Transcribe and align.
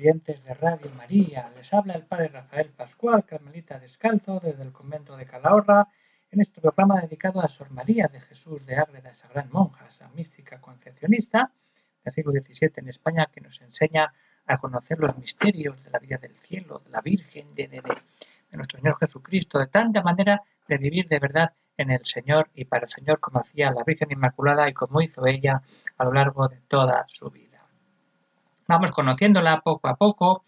Oyentes 0.00 0.42
de 0.44 0.54
Radio 0.54 0.90
María. 0.96 1.50
Les 1.54 1.74
habla 1.74 1.92
el 1.92 2.06
Padre 2.06 2.28
Rafael 2.28 2.70
Pascual, 2.70 3.26
carmelita 3.26 3.78
descalzo, 3.78 4.40
desde 4.40 4.62
el 4.62 4.72
convento 4.72 5.14
de 5.14 5.26
Calahorra, 5.26 5.88
en 6.30 6.40
este 6.40 6.62
programa 6.62 7.02
dedicado 7.02 7.42
a 7.42 7.48
Sor 7.48 7.70
María 7.70 8.08
de 8.08 8.18
Jesús 8.20 8.64
de 8.64 8.76
Ágreda, 8.76 9.10
esa 9.10 9.28
gran 9.28 9.50
monja, 9.50 9.86
esa 9.88 10.08
mística 10.08 10.58
concepcionista 10.58 11.52
del 12.02 12.14
siglo 12.14 12.32
XVII 12.32 12.72
en 12.76 12.88
España, 12.88 13.28
que 13.30 13.42
nos 13.42 13.60
enseña 13.60 14.10
a 14.46 14.56
conocer 14.56 14.98
los 14.98 15.18
misterios 15.18 15.84
de 15.84 15.90
la 15.90 15.98
vida 15.98 16.16
del 16.16 16.34
cielo, 16.38 16.80
de 16.82 16.90
la 16.90 17.02
Virgen, 17.02 17.54
de, 17.54 17.68
de, 17.68 17.82
de 17.82 18.56
nuestro 18.56 18.78
Señor 18.78 18.96
Jesucristo, 18.98 19.58
de 19.58 19.66
tanta 19.66 20.00
manera 20.02 20.42
de 20.66 20.78
vivir 20.78 21.08
de 21.08 21.18
verdad 21.18 21.52
en 21.76 21.90
el 21.90 22.06
Señor 22.06 22.48
y 22.54 22.64
para 22.64 22.86
el 22.86 22.90
Señor 22.90 23.20
como 23.20 23.40
hacía 23.40 23.70
la 23.70 23.84
Virgen 23.84 24.10
Inmaculada 24.10 24.66
y 24.66 24.72
como 24.72 25.02
hizo 25.02 25.26
ella 25.26 25.60
a 25.98 26.04
lo 26.04 26.12
largo 26.14 26.48
de 26.48 26.56
toda 26.68 27.04
su 27.08 27.28
vida. 27.28 27.49
Vamos 28.70 28.92
conociéndola 28.92 29.62
poco 29.62 29.88
a 29.88 29.96
poco 29.96 30.44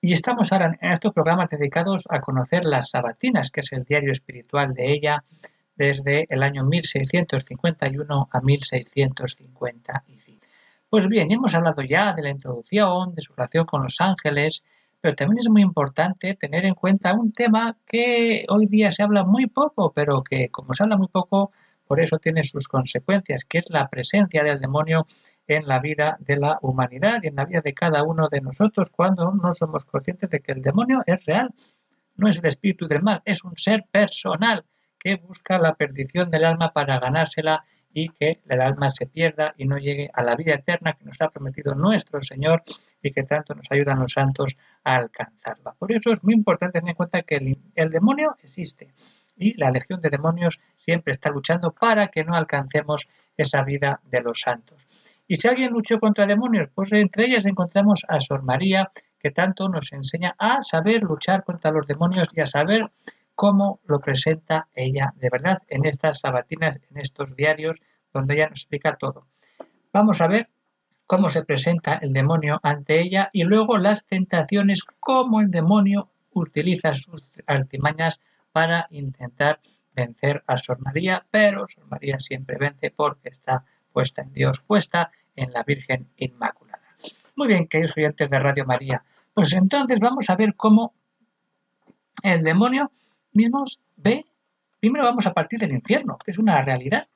y 0.00 0.12
estamos 0.12 0.50
ahora 0.50 0.78
en 0.80 0.92
estos 0.92 1.12
programas 1.12 1.50
dedicados 1.50 2.04
a 2.08 2.22
conocer 2.22 2.64
las 2.64 2.88
Sabatinas, 2.88 3.50
que 3.50 3.60
es 3.60 3.70
el 3.72 3.84
diario 3.84 4.10
espiritual 4.10 4.72
de 4.72 4.90
ella 4.90 5.22
desde 5.76 6.26
el 6.30 6.42
año 6.42 6.64
1651 6.64 8.28
a 8.32 8.40
1655. 8.40 10.00
Pues 10.88 11.06
bien, 11.08 11.30
hemos 11.30 11.54
hablado 11.54 11.82
ya 11.82 12.14
de 12.14 12.22
la 12.22 12.30
introducción, 12.30 13.14
de 13.14 13.20
su 13.20 13.34
relación 13.34 13.66
con 13.66 13.82
los 13.82 14.00
ángeles, 14.00 14.64
pero 15.02 15.14
también 15.14 15.40
es 15.40 15.50
muy 15.50 15.60
importante 15.60 16.34
tener 16.36 16.64
en 16.64 16.74
cuenta 16.74 17.12
un 17.12 17.34
tema 17.34 17.76
que 17.86 18.46
hoy 18.48 18.64
día 18.64 18.90
se 18.92 19.02
habla 19.02 19.24
muy 19.24 19.46
poco, 19.46 19.92
pero 19.92 20.24
que 20.24 20.48
como 20.48 20.72
se 20.72 20.84
habla 20.84 20.96
muy 20.96 21.08
poco, 21.08 21.52
por 21.86 22.00
eso 22.00 22.16
tiene 22.18 22.44
sus 22.44 22.66
consecuencias, 22.66 23.44
que 23.44 23.58
es 23.58 23.68
la 23.68 23.88
presencia 23.88 24.42
del 24.42 24.58
demonio 24.58 25.06
en 25.56 25.66
la 25.66 25.78
vida 25.78 26.16
de 26.20 26.36
la 26.36 26.58
humanidad 26.62 27.20
y 27.22 27.28
en 27.28 27.36
la 27.36 27.44
vida 27.44 27.60
de 27.60 27.74
cada 27.74 28.02
uno 28.02 28.28
de 28.28 28.40
nosotros 28.40 28.90
cuando 28.90 29.32
no 29.32 29.52
somos 29.52 29.84
conscientes 29.84 30.30
de 30.30 30.40
que 30.40 30.52
el 30.52 30.62
demonio 30.62 31.02
es 31.06 31.24
real, 31.24 31.50
no 32.16 32.28
es 32.28 32.38
el 32.38 32.46
espíritu 32.46 32.86
del 32.86 33.02
mal, 33.02 33.22
es 33.24 33.44
un 33.44 33.56
ser 33.56 33.84
personal 33.90 34.64
que 34.98 35.16
busca 35.16 35.58
la 35.58 35.74
perdición 35.74 36.30
del 36.30 36.44
alma 36.44 36.72
para 36.72 37.00
ganársela 37.00 37.64
y 37.92 38.08
que 38.08 38.40
el 38.48 38.60
alma 38.60 38.90
se 38.90 39.06
pierda 39.06 39.54
y 39.58 39.66
no 39.66 39.78
llegue 39.78 40.10
a 40.12 40.22
la 40.22 40.36
vida 40.36 40.54
eterna 40.54 40.94
que 40.94 41.04
nos 41.04 41.20
ha 41.20 41.28
prometido 41.28 41.74
nuestro 41.74 42.20
Señor 42.20 42.62
y 43.02 43.12
que 43.12 43.24
tanto 43.24 43.54
nos 43.54 43.66
ayudan 43.70 43.98
los 43.98 44.12
santos 44.12 44.56
a 44.84 44.96
alcanzarla. 44.96 45.74
Por 45.78 45.92
eso 45.92 46.12
es 46.12 46.22
muy 46.22 46.34
importante 46.34 46.78
tener 46.78 46.90
en 46.90 46.96
cuenta 46.96 47.22
que 47.22 47.36
el, 47.36 47.58
el 47.74 47.90
demonio 47.90 48.36
existe 48.42 48.92
y 49.36 49.54
la 49.54 49.70
legión 49.70 50.00
de 50.00 50.10
demonios 50.10 50.60
siempre 50.78 51.12
está 51.12 51.30
luchando 51.30 51.72
para 51.72 52.08
que 52.08 52.24
no 52.24 52.34
alcancemos 52.34 53.08
esa 53.36 53.62
vida 53.62 54.00
de 54.04 54.20
los 54.20 54.40
santos. 54.40 54.86
Y 55.26 55.36
si 55.36 55.48
alguien 55.48 55.72
luchó 55.72 55.98
contra 55.98 56.26
demonios, 56.26 56.68
pues 56.74 56.92
entre 56.92 57.26
ellas 57.26 57.46
encontramos 57.46 58.04
a 58.08 58.20
Sor 58.20 58.42
María, 58.42 58.90
que 59.18 59.30
tanto 59.30 59.68
nos 59.68 59.92
enseña 59.92 60.34
a 60.38 60.62
saber 60.62 61.02
luchar 61.02 61.44
contra 61.44 61.70
los 61.70 61.86
demonios 61.86 62.28
y 62.32 62.40
a 62.40 62.46
saber 62.46 62.90
cómo 63.34 63.80
lo 63.86 64.00
presenta 64.00 64.68
ella 64.74 65.12
de 65.16 65.30
verdad 65.30 65.58
en 65.68 65.86
estas 65.86 66.20
sabatinas, 66.20 66.80
en 66.90 66.98
estos 66.98 67.36
diarios, 67.36 67.80
donde 68.12 68.34
ella 68.34 68.48
nos 68.48 68.60
explica 68.60 68.96
todo. 68.96 69.26
Vamos 69.92 70.20
a 70.20 70.26
ver 70.26 70.48
cómo 71.06 71.28
se 71.28 71.44
presenta 71.44 71.94
el 71.94 72.12
demonio 72.12 72.58
ante 72.62 73.00
ella 73.00 73.30
y 73.32 73.44
luego 73.44 73.78
las 73.78 74.06
tentaciones, 74.06 74.84
cómo 75.00 75.40
el 75.40 75.50
demonio 75.50 76.10
utiliza 76.32 76.94
sus 76.94 77.24
artimañas 77.46 78.20
para 78.52 78.86
intentar 78.90 79.60
vencer 79.94 80.42
a 80.46 80.56
Sor 80.56 80.80
María, 80.80 81.24
pero 81.30 81.68
Sor 81.68 81.86
María 81.88 82.18
siempre 82.18 82.56
vence 82.58 82.90
porque 82.90 83.28
está 83.28 83.64
puesta 83.92 84.22
en 84.22 84.32
Dios, 84.32 84.60
puesta 84.60 85.10
en 85.36 85.52
la 85.52 85.62
Virgen 85.62 86.08
Inmaculada. 86.16 86.82
Muy 87.36 87.48
bien, 87.48 87.66
queridos 87.68 87.96
oyentes 87.96 88.28
de 88.28 88.38
Radio 88.38 88.64
María, 88.66 89.02
pues 89.34 89.52
entonces 89.52 89.98
vamos 90.00 90.28
a 90.28 90.36
ver 90.36 90.54
cómo 90.54 90.94
el 92.22 92.42
demonio 92.42 92.90
mismo 93.32 93.64
ve, 93.96 94.26
primero 94.80 95.04
vamos 95.04 95.26
a 95.26 95.32
partir 95.32 95.58
del 95.58 95.72
infierno, 95.72 96.18
que 96.24 96.30
es 96.30 96.38
una 96.38 96.62
realidad. 96.62 97.08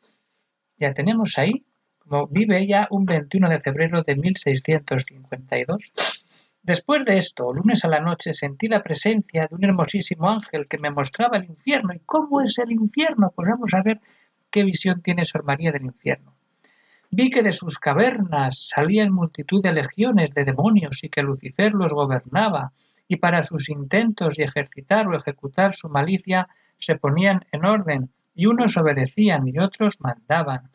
Ya 0.78 0.92
tenemos 0.92 1.38
ahí, 1.38 1.64
como 1.98 2.26
vive 2.26 2.58
ella 2.58 2.88
un 2.90 3.04
21 3.04 3.48
de 3.48 3.60
febrero 3.60 4.02
de 4.02 4.16
1652. 4.16 5.92
Después 6.62 7.04
de 7.04 7.16
esto, 7.18 7.52
lunes 7.52 7.84
a 7.84 7.88
la 7.88 8.00
noche, 8.00 8.32
sentí 8.32 8.66
la 8.66 8.82
presencia 8.82 9.46
de 9.46 9.54
un 9.54 9.64
hermosísimo 9.64 10.28
ángel 10.28 10.66
que 10.66 10.78
me 10.78 10.90
mostraba 10.90 11.36
el 11.36 11.44
infierno. 11.44 11.94
¿Y 11.94 12.00
cómo 12.00 12.40
es 12.40 12.58
el 12.58 12.72
infierno? 12.72 13.32
Pues 13.34 13.48
vamos 13.48 13.72
a 13.74 13.82
ver 13.82 14.00
qué 14.50 14.64
visión 14.64 15.00
tiene 15.02 15.24
Sor 15.24 15.44
María 15.44 15.70
del 15.70 15.84
infierno. 15.84 16.35
Vi 17.18 17.30
que 17.30 17.42
de 17.42 17.52
sus 17.52 17.78
cavernas 17.78 18.68
salían 18.68 19.10
multitud 19.10 19.62
de 19.62 19.72
legiones 19.72 20.34
de 20.34 20.44
demonios 20.44 21.02
y 21.02 21.08
que 21.08 21.22
Lucifer 21.22 21.72
los 21.72 21.94
gobernaba, 21.94 22.72
y 23.08 23.16
para 23.16 23.40
sus 23.40 23.70
intentos 23.70 24.38
y 24.38 24.42
ejercitar 24.42 25.08
o 25.08 25.16
ejecutar 25.16 25.72
su 25.72 25.88
malicia 25.88 26.46
se 26.78 26.96
ponían 26.96 27.46
en 27.52 27.64
orden, 27.64 28.10
y 28.34 28.44
unos 28.44 28.76
obedecían 28.76 29.48
y 29.48 29.58
otros 29.58 29.98
mandaban. 30.02 30.68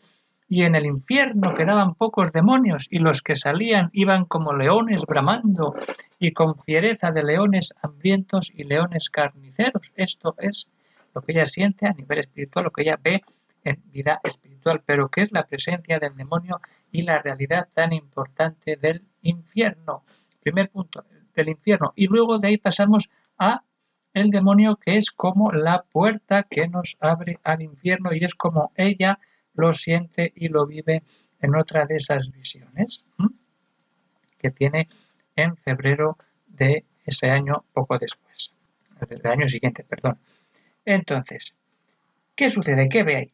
Y 0.49 0.63
en 0.63 0.73
el 0.73 0.87
infierno 0.87 1.53
quedaban 1.53 1.93
pocos 1.93 2.31
demonios, 2.31 2.87
y 2.89 2.97
los 2.97 3.21
que 3.21 3.35
salían 3.35 3.91
iban 3.93 4.25
como 4.25 4.51
leones 4.51 5.05
bramando, 5.05 5.75
y 6.17 6.31
con 6.31 6.57
fiereza 6.57 7.11
de 7.11 7.21
leones 7.21 7.71
hambrientos 7.83 8.51
y 8.55 8.63
leones 8.63 9.11
carniceros. 9.11 9.91
Esto 9.95 10.33
es 10.39 10.67
lo 11.13 11.21
que 11.21 11.33
ella 11.33 11.45
siente 11.45 11.85
a 11.85 11.93
nivel 11.93 12.17
espiritual, 12.17 12.65
lo 12.65 12.71
que 12.71 12.81
ella 12.81 12.97
ve 12.99 13.21
en 13.63 13.81
vida 13.91 14.19
espiritual, 14.23 14.81
pero 14.85 15.09
que 15.09 15.21
es 15.21 15.31
la 15.31 15.45
presencia 15.45 15.99
del 15.99 16.15
demonio 16.15 16.59
y 16.91 17.03
la 17.03 17.21
realidad 17.21 17.69
tan 17.73 17.93
importante 17.93 18.75
del 18.77 19.03
infierno. 19.21 20.03
Primer 20.41 20.69
punto, 20.69 21.05
del 21.35 21.49
infierno. 21.49 21.93
Y 21.95 22.07
luego 22.07 22.39
de 22.39 22.49
ahí 22.49 22.57
pasamos 22.57 23.09
a 23.37 23.63
el 24.13 24.29
demonio 24.29 24.75
que 24.75 24.97
es 24.97 25.11
como 25.11 25.51
la 25.51 25.83
puerta 25.83 26.43
que 26.43 26.67
nos 26.67 26.97
abre 26.99 27.39
al 27.43 27.61
infierno 27.61 28.13
y 28.13 28.23
es 28.23 28.35
como 28.35 28.71
ella 28.75 29.19
lo 29.53 29.73
siente 29.73 30.33
y 30.35 30.49
lo 30.49 30.65
vive 30.65 31.03
en 31.39 31.55
otra 31.55 31.85
de 31.85 31.95
esas 31.95 32.31
visiones 32.31 33.03
que 34.37 34.51
tiene 34.51 34.89
en 35.35 35.55
febrero 35.55 36.17
de 36.47 36.85
ese 37.05 37.29
año 37.29 37.65
poco 37.73 37.97
después, 37.97 38.53
del 39.07 39.25
año 39.25 39.47
siguiente, 39.47 39.83
perdón. 39.83 40.19
Entonces, 40.85 41.55
¿qué 42.35 42.49
sucede? 42.49 42.89
¿Qué 42.89 43.03
ve 43.03 43.15
ahí? 43.15 43.33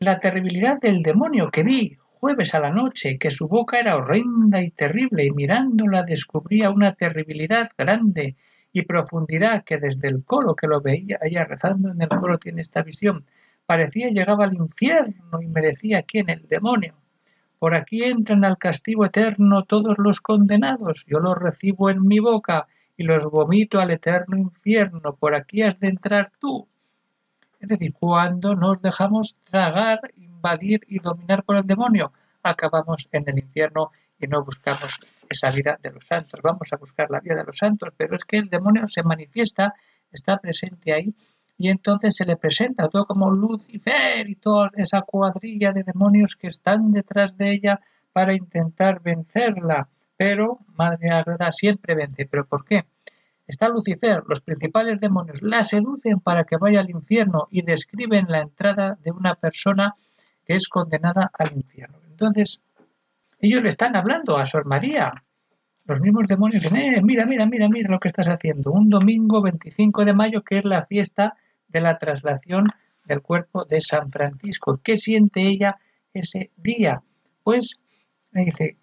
La 0.00 0.20
terribilidad 0.20 0.80
del 0.80 1.02
demonio 1.02 1.50
que 1.50 1.64
vi 1.64 1.96
jueves 2.20 2.54
a 2.54 2.60
la 2.60 2.70
noche, 2.70 3.18
que 3.18 3.30
su 3.30 3.48
boca 3.48 3.80
era 3.80 3.96
horrenda 3.96 4.62
y 4.62 4.70
terrible, 4.70 5.24
y 5.24 5.30
mirándola 5.30 6.04
descubría 6.04 6.70
una 6.70 6.94
terribilidad 6.94 7.70
grande 7.76 8.36
y 8.72 8.82
profundidad 8.82 9.64
que 9.64 9.78
desde 9.78 10.08
el 10.08 10.24
coro 10.24 10.54
que 10.54 10.68
lo 10.68 10.80
veía 10.80 11.18
allá 11.20 11.44
rezando 11.44 11.90
en 11.90 12.00
el 12.00 12.08
coro 12.08 12.38
tiene 12.38 12.60
esta 12.60 12.82
visión, 12.82 13.26
parecía 13.66 14.10
llegaba 14.10 14.44
al 14.44 14.54
infierno 14.54 15.42
y 15.42 15.48
me 15.48 15.62
decía 15.62 16.02
quién 16.02 16.28
el 16.28 16.46
demonio. 16.46 16.94
Por 17.58 17.74
aquí 17.74 18.04
entran 18.04 18.44
al 18.44 18.56
castigo 18.56 19.04
eterno 19.04 19.64
todos 19.64 19.98
los 19.98 20.20
condenados, 20.20 21.04
yo 21.08 21.18
los 21.18 21.36
recibo 21.36 21.90
en 21.90 22.06
mi 22.06 22.20
boca 22.20 22.68
y 22.96 23.02
los 23.02 23.24
vomito 23.24 23.80
al 23.80 23.90
eterno 23.90 24.36
infierno, 24.36 25.16
por 25.16 25.34
aquí 25.34 25.62
has 25.62 25.78
de 25.80 25.88
entrar 25.88 26.30
tú. 26.38 26.68
Es 27.58 27.68
decir, 27.68 27.92
cuando 27.92 28.54
nos 28.54 28.80
dejamos 28.80 29.36
tragar, 29.44 30.00
invadir 30.16 30.80
y 30.86 31.00
dominar 31.00 31.42
por 31.42 31.56
el 31.56 31.66
demonio, 31.66 32.12
acabamos 32.42 33.08
en 33.12 33.24
el 33.28 33.38
infierno 33.38 33.90
y 34.18 34.26
no 34.26 34.44
buscamos 34.44 35.00
esa 35.28 35.50
vida 35.50 35.78
de 35.82 35.90
los 35.90 36.06
santos. 36.06 36.40
Vamos 36.42 36.72
a 36.72 36.76
buscar 36.76 37.10
la 37.10 37.20
vida 37.20 37.36
de 37.36 37.44
los 37.44 37.58
santos, 37.58 37.92
pero 37.96 38.16
es 38.16 38.24
que 38.24 38.38
el 38.38 38.48
demonio 38.48 38.88
se 38.88 39.02
manifiesta, 39.02 39.74
está 40.10 40.38
presente 40.38 40.92
ahí 40.92 41.14
y 41.56 41.68
entonces 41.70 42.14
se 42.14 42.24
le 42.24 42.36
presenta 42.36 42.88
todo 42.88 43.04
como 43.04 43.30
Lucifer 43.30 44.28
y 44.28 44.36
toda 44.36 44.70
esa 44.76 45.02
cuadrilla 45.02 45.72
de 45.72 45.82
demonios 45.82 46.36
que 46.36 46.46
están 46.46 46.92
detrás 46.92 47.36
de 47.36 47.52
ella 47.52 47.80
para 48.12 48.32
intentar 48.32 49.00
vencerla. 49.02 49.88
Pero 50.16 50.60
Madre 50.76 51.10
Agreda 51.10 51.50
siempre 51.52 51.94
vence. 51.94 52.26
¿Pero 52.26 52.46
por 52.46 52.64
qué? 52.64 52.84
Está 53.48 53.68
Lucifer, 53.68 54.22
los 54.28 54.40
principales 54.40 55.00
demonios 55.00 55.42
la 55.42 55.64
seducen 55.64 56.20
para 56.20 56.44
que 56.44 56.56
vaya 56.56 56.80
al 56.80 56.90
infierno 56.90 57.48
y 57.50 57.62
describen 57.62 58.26
la 58.28 58.42
entrada 58.42 58.96
de 59.02 59.10
una 59.10 59.34
persona 59.34 59.96
que 60.44 60.54
es 60.54 60.68
condenada 60.68 61.30
al 61.32 61.56
infierno. 61.56 61.98
Entonces, 62.08 62.60
ellos 63.40 63.62
le 63.62 63.70
están 63.70 63.96
hablando 63.96 64.36
a 64.36 64.46
Sor 64.46 64.66
María 64.66 65.24
los 65.88 66.02
mismos 66.02 66.28
demonios 66.28 66.62
dicen, 66.62 66.76
eh, 66.76 67.00
mira, 67.02 67.24
mira, 67.24 67.46
mira, 67.46 67.66
mira 67.66 67.90
lo 67.90 67.98
que 67.98 68.08
estás 68.08 68.28
haciendo. 68.28 68.72
Un 68.72 68.90
domingo 68.90 69.40
25 69.40 70.04
de 70.04 70.12
mayo, 70.12 70.42
que 70.42 70.58
es 70.58 70.66
la 70.66 70.84
fiesta 70.84 71.34
de 71.66 71.80
la 71.80 71.96
traslación 71.96 72.66
del 73.06 73.22
cuerpo 73.22 73.64
de 73.64 73.80
San 73.80 74.10
Francisco. 74.10 74.82
¿Qué 74.84 74.98
siente 74.98 75.48
ella 75.48 75.78
ese 76.12 76.50
día? 76.58 77.02
Pues 77.42 77.80
dice, 78.32 78.76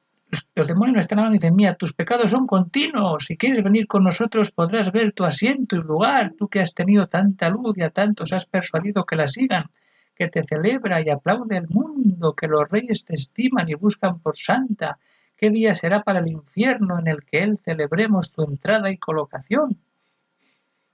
los 0.55 0.67
demonios 0.67 0.99
están 0.99 1.19
hablando 1.19 1.35
y 1.35 1.39
dicen, 1.39 1.55
mira, 1.55 1.75
tus 1.75 1.93
pecados 1.93 2.31
son 2.31 2.47
continuos, 2.47 3.25
si 3.25 3.37
quieres 3.37 3.63
venir 3.63 3.87
con 3.87 4.03
nosotros 4.03 4.51
podrás 4.51 4.91
ver 4.91 5.13
tu 5.13 5.23
asiento 5.23 5.75
y 5.75 5.81
lugar, 5.81 6.33
tú 6.37 6.47
que 6.47 6.59
has 6.59 6.73
tenido 6.73 7.07
tanta 7.07 7.49
luz 7.49 7.77
y 7.77 7.83
a 7.83 7.89
tantos 7.89 8.33
has 8.33 8.45
persuadido 8.45 9.05
que 9.05 9.15
la 9.15 9.27
sigan, 9.27 9.69
que 10.15 10.27
te 10.27 10.43
celebra 10.43 11.01
y 11.01 11.09
aplaude 11.09 11.57
el 11.57 11.67
mundo, 11.67 12.33
que 12.33 12.47
los 12.47 12.69
reyes 12.69 13.05
te 13.05 13.15
estiman 13.15 13.69
y 13.69 13.75
buscan 13.75 14.19
por 14.19 14.37
santa, 14.37 14.97
qué 15.37 15.49
día 15.49 15.73
será 15.73 16.03
para 16.03 16.19
el 16.19 16.27
infierno 16.27 16.99
en 16.99 17.07
el 17.07 17.23
que 17.23 17.43
él 17.43 17.59
celebremos 17.63 18.31
tu 18.31 18.43
entrada 18.43 18.89
y 18.89 18.97
colocación. 18.97 19.77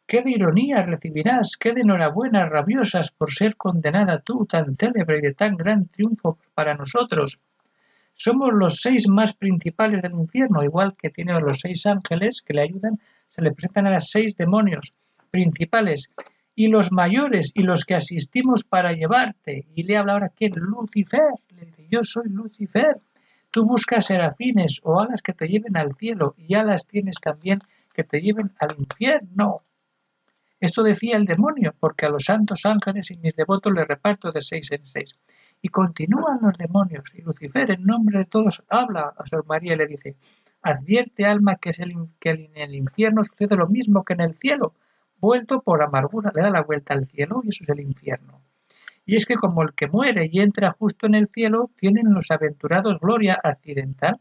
¿Qué 0.08 0.22
de 0.24 0.32
ironía 0.32 0.82
recibirás? 0.82 1.56
¿Qué 1.58 1.72
de 1.72 1.82
enhorabuenas 1.82 2.50
rabiosas 2.50 3.12
por 3.12 3.32
ser 3.32 3.56
condenada 3.56 4.20
tú, 4.20 4.46
tan 4.46 4.76
célebre 4.76 5.20
y 5.20 5.22
de 5.22 5.34
tan 5.34 5.56
gran 5.56 5.88
triunfo 5.88 6.38
para 6.54 6.74
nosotros? 6.74 7.40
Somos 8.24 8.54
los 8.54 8.82
seis 8.82 9.08
más 9.08 9.34
principales 9.34 10.04
del 10.04 10.12
infierno, 10.12 10.64
igual 10.64 10.96
que 10.96 11.10
tiene 11.10 11.40
los 11.40 11.60
seis 11.60 11.88
ángeles 11.88 12.44
que 12.46 12.54
le 12.54 12.62
ayudan, 12.62 13.00
se 13.28 13.42
le 13.42 13.52
presentan 13.52 13.88
a 13.88 13.94
los 13.96 14.12
seis 14.12 14.36
demonios 14.38 14.94
principales 15.32 16.08
y 16.54 16.68
los 16.68 16.92
mayores 16.92 17.52
y 17.56 17.64
los 17.64 17.84
que 17.84 17.96
asistimos 17.96 18.64
para 18.64 18.94
llevarte. 18.94 19.66
Y 19.74 19.82
le 19.82 19.98
habla 19.98 20.14
ahora 20.14 20.30
que 20.30 20.50
Lucifer, 20.50 21.32
le 21.56 21.66
dice, 21.66 21.88
yo 21.90 22.04
soy 22.04 22.30
Lucifer. 22.30 23.02
Tú 23.50 23.66
buscas 23.66 24.06
serafines 24.06 24.82
o 24.84 25.00
alas 25.00 25.24
que 25.24 25.34
te 25.34 25.48
lleven 25.48 25.76
al 25.76 25.96
cielo 25.96 26.36
y 26.38 26.54
alas 26.54 26.86
tienes 26.86 27.16
también 27.20 27.58
que 27.92 28.04
te 28.04 28.22
lleven 28.22 28.52
al 28.60 28.76
infierno. 28.78 29.64
Esto 30.60 30.84
decía 30.84 31.18
el 31.18 31.26
demonio, 31.26 31.74
porque 31.80 32.06
a 32.06 32.10
los 32.10 32.26
santos 32.26 32.68
ángeles 32.68 33.10
y 33.10 33.18
mis 33.18 33.36
devotos 33.36 33.74
le 33.74 33.84
reparto 33.84 34.32
de 34.32 34.42
seis 34.42 34.72
en 34.72 34.86
seis. 34.86 35.18
Y 35.62 35.70
continúan 35.70 36.40
los 36.42 36.58
demonios, 36.58 37.14
y 37.14 37.22
Lucifer, 37.22 37.72
en 37.72 37.84
nombre 37.84 38.20
de 38.20 38.26
todos, 38.26 38.64
habla 38.68 39.14
a 39.16 39.28
Sor 39.28 39.46
María 39.46 39.74
y 39.74 39.78
le 39.78 39.88
dice, 39.88 40.16
advierte 40.62 41.26
alma 41.26 41.58
que, 41.58 41.70
es 41.70 41.80
el, 41.80 41.94
que 42.20 42.32
en 42.32 42.58
el 42.58 42.76
infierno 42.76 43.24
sucede 43.24 43.56
lo 43.56 43.68
mismo 43.68 44.04
que 44.04 44.14
en 44.14 44.22
el 44.22 44.36
cielo, 44.36 44.74
vuelto 45.18 45.62
por 45.62 45.84
amargura, 45.84 46.32
le 46.34 46.42
da 46.42 46.50
la 46.50 46.64
vuelta 46.64 46.94
al 46.94 47.08
cielo 47.08 47.42
y 47.44 47.50
eso 47.50 47.64
es 47.64 47.70
el 47.70 47.80
infierno. 47.80 48.42
Y 49.06 49.16
es 49.16 49.26
que 49.26 49.36
como 49.36 49.64
el 49.64 49.74
que 49.74 49.88
muere 49.88 50.30
y 50.32 50.42
entra 50.42 50.72
justo 50.72 51.06
en 51.06 51.16
el 51.16 51.28
cielo, 51.28 51.70
tienen 51.76 52.14
los 52.14 52.32
aventurados 52.32 53.00
gloria 53.00 53.40
accidental. 53.44 54.20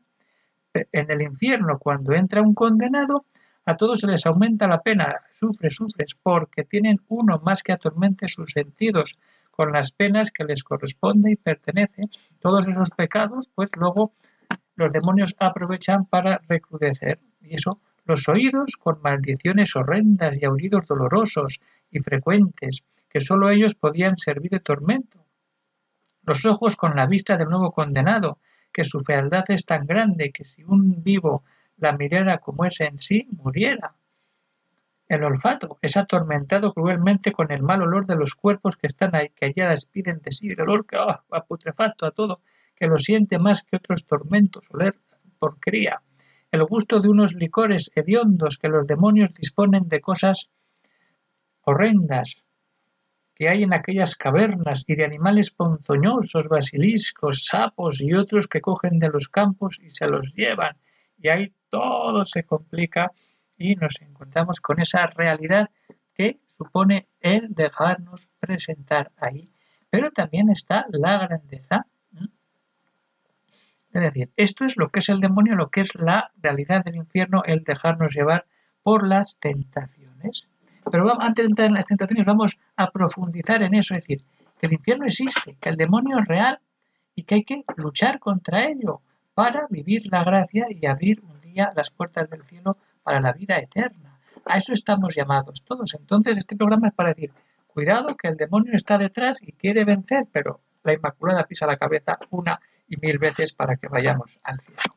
En 0.72 1.10
el 1.10 1.22
infierno, 1.22 1.78
cuando 1.78 2.12
entra 2.12 2.42
un 2.42 2.54
condenado, 2.54 3.24
a 3.66 3.76
todos 3.76 4.00
se 4.00 4.06
les 4.06 4.24
aumenta 4.26 4.66
la 4.66 4.80
pena, 4.80 5.20
sufre, 5.38 5.70
sufres, 5.70 6.14
porque 6.22 6.64
tienen 6.64 6.98
uno 7.08 7.40
más 7.44 7.62
que 7.62 7.72
atormente 7.72 8.28
sus 8.28 8.52
sentidos, 8.52 9.18
con 9.50 9.72
las 9.72 9.92
penas 9.92 10.30
que 10.30 10.44
les 10.44 10.64
corresponde 10.64 11.32
y 11.32 11.36
pertenece. 11.36 12.04
Todos 12.40 12.66
esos 12.66 12.90
pecados, 12.90 13.50
pues 13.54 13.70
luego 13.76 14.14
los 14.76 14.90
demonios 14.90 15.34
aprovechan 15.38 16.06
para 16.06 16.40
recrudecer. 16.48 17.20
Y 17.40 17.54
eso, 17.54 17.80
los 18.04 18.28
oídos 18.28 18.76
con 18.78 19.00
maldiciones 19.02 19.76
horrendas 19.76 20.36
y 20.40 20.44
aullidos 20.44 20.86
dolorosos 20.86 21.60
y 21.90 22.00
frecuentes, 22.00 22.84
que 23.08 23.20
sólo 23.20 23.50
ellos 23.50 23.74
podían 23.74 24.16
servir 24.16 24.52
de 24.52 24.60
tormento. 24.60 25.26
Los 26.22 26.46
ojos 26.46 26.76
con 26.76 26.96
la 26.96 27.06
vista 27.06 27.36
del 27.36 27.48
nuevo 27.48 27.72
condenado, 27.72 28.38
que 28.72 28.84
su 28.84 29.00
fealdad 29.00 29.44
es 29.48 29.66
tan 29.66 29.86
grande 29.86 30.32
que 30.32 30.44
si 30.44 30.62
un 30.64 31.02
vivo 31.02 31.44
la 31.76 31.92
mirara 31.92 32.38
como 32.38 32.64
es 32.64 32.80
en 32.80 33.00
sí, 33.00 33.26
muriera. 33.32 33.94
El 35.10 35.24
olfato 35.24 35.76
es 35.82 35.96
atormentado 35.96 36.72
cruelmente 36.72 37.32
con 37.32 37.50
el 37.50 37.64
mal 37.64 37.82
olor 37.82 38.06
de 38.06 38.14
los 38.14 38.36
cuerpos 38.36 38.76
que 38.76 38.86
están 38.86 39.16
ahí, 39.16 39.30
que 39.30 39.46
allá 39.46 39.70
despiden 39.70 40.20
de 40.22 40.30
sí, 40.30 40.50
el 40.50 40.60
olor 40.60 40.86
que 40.86 40.98
ah, 40.98 41.24
putrefacto 41.48 42.06
a 42.06 42.12
todo, 42.12 42.42
que 42.76 42.86
lo 42.86 42.96
siente 42.96 43.40
más 43.40 43.64
que 43.64 43.74
otros 43.74 44.06
tormentos, 44.06 44.70
oler 44.70 44.94
porquería. 45.40 46.00
El 46.52 46.62
gusto 46.62 47.00
de 47.00 47.08
unos 47.08 47.34
licores 47.34 47.90
hediondos 47.96 48.56
que 48.56 48.68
los 48.68 48.86
demonios 48.86 49.34
disponen 49.34 49.88
de 49.88 50.00
cosas 50.00 50.48
horrendas 51.62 52.44
que 53.34 53.48
hay 53.48 53.64
en 53.64 53.72
aquellas 53.72 54.14
cavernas 54.14 54.84
y 54.86 54.94
de 54.94 55.04
animales 55.04 55.50
ponzoñosos, 55.50 56.46
basiliscos, 56.48 57.46
sapos 57.46 58.00
y 58.00 58.14
otros 58.14 58.46
que 58.46 58.60
cogen 58.60 59.00
de 59.00 59.08
los 59.08 59.28
campos 59.28 59.80
y 59.82 59.90
se 59.90 60.06
los 60.06 60.32
llevan. 60.34 60.76
Y 61.18 61.30
ahí 61.30 61.52
todo 61.68 62.24
se 62.24 62.44
complica 62.44 63.10
y 63.60 63.76
nos 63.76 64.00
encontramos 64.00 64.58
con 64.60 64.80
esa 64.80 65.06
realidad 65.06 65.70
que 66.14 66.40
supone 66.56 67.08
el 67.20 67.54
dejarnos 67.54 68.26
presentar 68.40 69.12
ahí. 69.18 69.52
Pero 69.90 70.10
también 70.10 70.48
está 70.48 70.86
la 70.90 71.18
grandeza. 71.18 71.86
Es 73.92 74.02
decir, 74.02 74.30
esto 74.36 74.64
es 74.64 74.78
lo 74.78 74.88
que 74.88 75.00
es 75.00 75.10
el 75.10 75.20
demonio, 75.20 75.56
lo 75.56 75.68
que 75.68 75.82
es 75.82 75.94
la 75.94 76.32
realidad 76.40 76.84
del 76.84 76.96
infierno, 76.96 77.42
el 77.44 77.62
dejarnos 77.62 78.14
llevar 78.14 78.46
por 78.82 79.06
las 79.06 79.38
tentaciones. 79.38 80.48
Pero 80.90 81.20
antes 81.20 81.44
de 81.44 81.50
entrar 81.50 81.68
en 81.68 81.74
las 81.74 81.84
tentaciones 81.84 82.24
vamos 82.24 82.58
a 82.76 82.90
profundizar 82.90 83.62
en 83.62 83.74
eso, 83.74 83.94
es 83.94 84.04
decir, 84.04 84.24
que 84.58 84.68
el 84.68 84.72
infierno 84.72 85.04
existe, 85.04 85.56
que 85.60 85.68
el 85.68 85.76
demonio 85.76 86.18
es 86.18 86.26
real 86.26 86.60
y 87.14 87.24
que 87.24 87.34
hay 87.34 87.44
que 87.44 87.64
luchar 87.76 88.20
contra 88.20 88.64
ello 88.64 89.02
para 89.34 89.66
vivir 89.68 90.06
la 90.10 90.24
gracia 90.24 90.66
y 90.70 90.86
abrir 90.86 91.20
un 91.20 91.40
día 91.42 91.72
las 91.76 91.90
puertas 91.90 92.30
del 92.30 92.44
cielo 92.44 92.78
para 93.10 93.20
la 93.20 93.32
vida 93.32 93.58
eterna. 93.58 94.20
A 94.44 94.58
eso 94.58 94.72
estamos 94.72 95.16
llamados 95.16 95.64
todos. 95.64 95.96
Entonces, 95.98 96.38
este 96.38 96.54
programa 96.54 96.86
es 96.86 96.94
para 96.94 97.08
decir, 97.08 97.32
cuidado 97.66 98.16
que 98.16 98.28
el 98.28 98.36
demonio 98.36 98.72
está 98.72 98.98
detrás 98.98 99.38
y 99.42 99.50
quiere 99.50 99.84
vencer, 99.84 100.28
pero 100.30 100.60
la 100.84 100.92
Inmaculada 100.92 101.42
pisa 101.42 101.66
la 101.66 101.76
cabeza 101.76 102.20
una 102.30 102.60
y 102.86 102.96
mil 102.98 103.18
veces 103.18 103.52
para 103.52 103.74
que 103.74 103.88
vayamos 103.88 104.38
al 104.44 104.60
cielo. 104.60 104.94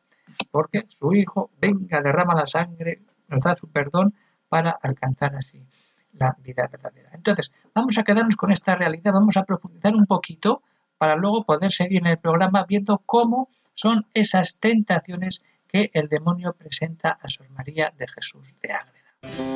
Porque 0.51 0.86
su 0.89 1.12
Hijo, 1.15 1.50
venga, 1.60 2.04
derrama 2.04 2.36
la 2.36 2.45
sangre, 2.45 3.01
nos 3.30 3.42
da 3.42 3.56
su 3.56 3.68
perdón 3.71 4.13
para 4.48 4.69
alcanzar 4.69 5.36
así 5.36 5.65
la 6.12 6.38
vida 6.38 6.70
verdadera. 6.72 7.10
Entonces, 7.13 7.51
vamos 7.74 7.98
a 7.98 8.03
quedarnos 8.03 8.36
con 8.36 8.51
esta 8.51 8.75
realidad, 8.75 9.12
vamos 9.12 9.38
a 9.38 9.43
profundizar 9.43 9.96
un 9.96 10.05
poquito 10.05 10.62
para 11.00 11.15
luego 11.15 11.46
poder 11.46 11.72
seguir 11.72 12.01
en 12.01 12.08
el 12.08 12.20
programa 12.20 12.63
viendo 12.70 13.00
cómo 13.08 13.50
son 13.74 14.05
esas 14.13 14.60
tentaciones 14.60 15.41
que 15.74 15.89
el 15.94 16.08
demonio 16.08 16.53
presenta 16.53 17.18
a 17.20 17.27
Sor 17.27 17.50
María 17.50 17.92
de 17.98 18.08
Jesús 18.08 18.53
de 18.62 18.74
Ágreda. 18.74 19.52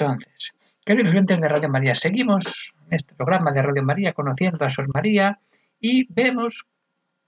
Entonces, 0.00 0.54
queridos 0.84 1.10
oyentes 1.10 1.40
de 1.40 1.48
Radio 1.48 1.68
María, 1.68 1.92
seguimos 1.92 2.72
en 2.86 2.94
este 2.94 3.16
programa 3.16 3.50
de 3.50 3.62
Radio 3.62 3.82
María 3.82 4.12
conociendo 4.12 4.64
a 4.64 4.68
Sor 4.68 4.88
María 4.94 5.40
y 5.80 6.06
vemos 6.12 6.68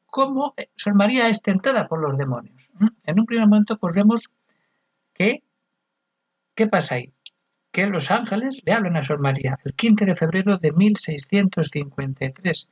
cómo 0.06 0.54
eh, 0.56 0.68
Sor 0.76 0.94
María 0.94 1.28
es 1.28 1.42
tentada 1.42 1.88
por 1.88 2.00
los 2.00 2.16
demonios. 2.16 2.70
En 3.04 3.18
un 3.18 3.26
primer 3.26 3.48
momento, 3.48 3.76
pues 3.76 3.96
vemos 3.96 4.30
que, 5.12 5.42
¿qué 6.54 6.68
pasa 6.68 6.94
ahí? 6.94 7.12
Que 7.72 7.88
los 7.88 8.12
ángeles 8.12 8.62
le 8.64 8.72
hablan 8.72 8.96
a 8.96 9.02
Sor 9.02 9.18
María 9.18 9.58
el 9.64 9.74
15 9.74 10.06
de 10.06 10.14
febrero 10.14 10.56
de 10.56 10.70
1653. 10.70 12.68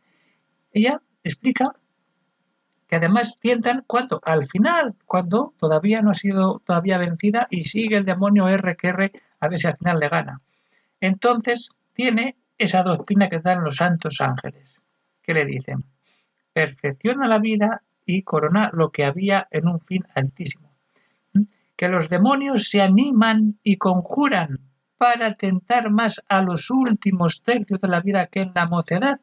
Ella 0.75 1.03
explica 1.25 1.73
que 2.87 2.97
además 2.97 3.35
tientan 3.41 3.83
cuando 3.85 4.21
al 4.23 4.47
final, 4.47 4.95
cuando 5.07 5.55
todavía 5.59 6.03
no 6.03 6.13
ha 6.13 6.15
sido 6.15 6.61
todavía 6.65 6.99
vencida 6.99 7.49
y 7.51 7.65
sigue 7.65 7.97
el 7.97 8.05
demonio 8.05 8.49
R 8.49 8.77
que 8.77 8.89
R 8.89 9.13
a 9.41 9.49
ver 9.49 9.59
si 9.59 9.67
al 9.67 9.77
final 9.77 9.99
le 9.99 10.09
gana. 10.09 10.41
Entonces 11.01 11.71
tiene 11.93 12.37
esa 12.57 12.83
doctrina 12.83 13.29
que 13.29 13.39
dan 13.39 13.63
los 13.63 13.77
santos 13.77 14.21
ángeles, 14.21 14.81
que 15.23 15.35
le 15.35 15.45
dicen, 15.45 15.85
perfecciona 16.53 17.29
la 17.29 17.39
vida 17.39 17.83
y 18.05 18.23
corona 18.23 18.71
lo 18.73 18.91
que 18.91 19.05
había 19.05 19.47
en 19.51 19.69
un 19.69 19.81
fin 19.81 20.05
altísimo. 20.15 20.73
Que 21.77 21.89
los 21.89 22.09
demonios 22.09 22.69
se 22.69 22.83
animan 22.83 23.59
y 23.63 23.77
conjuran 23.77 24.59
para 24.97 25.35
tentar 25.35 25.91
más 25.91 26.21
a 26.29 26.43
los 26.43 26.71
últimos 26.71 27.43
tercios 27.43 27.81
de 27.81 27.89
la 27.89 28.01
vida 28.01 28.27
que 28.27 28.41
en 28.41 28.53
la 28.55 28.67
mocedad. 28.67 29.21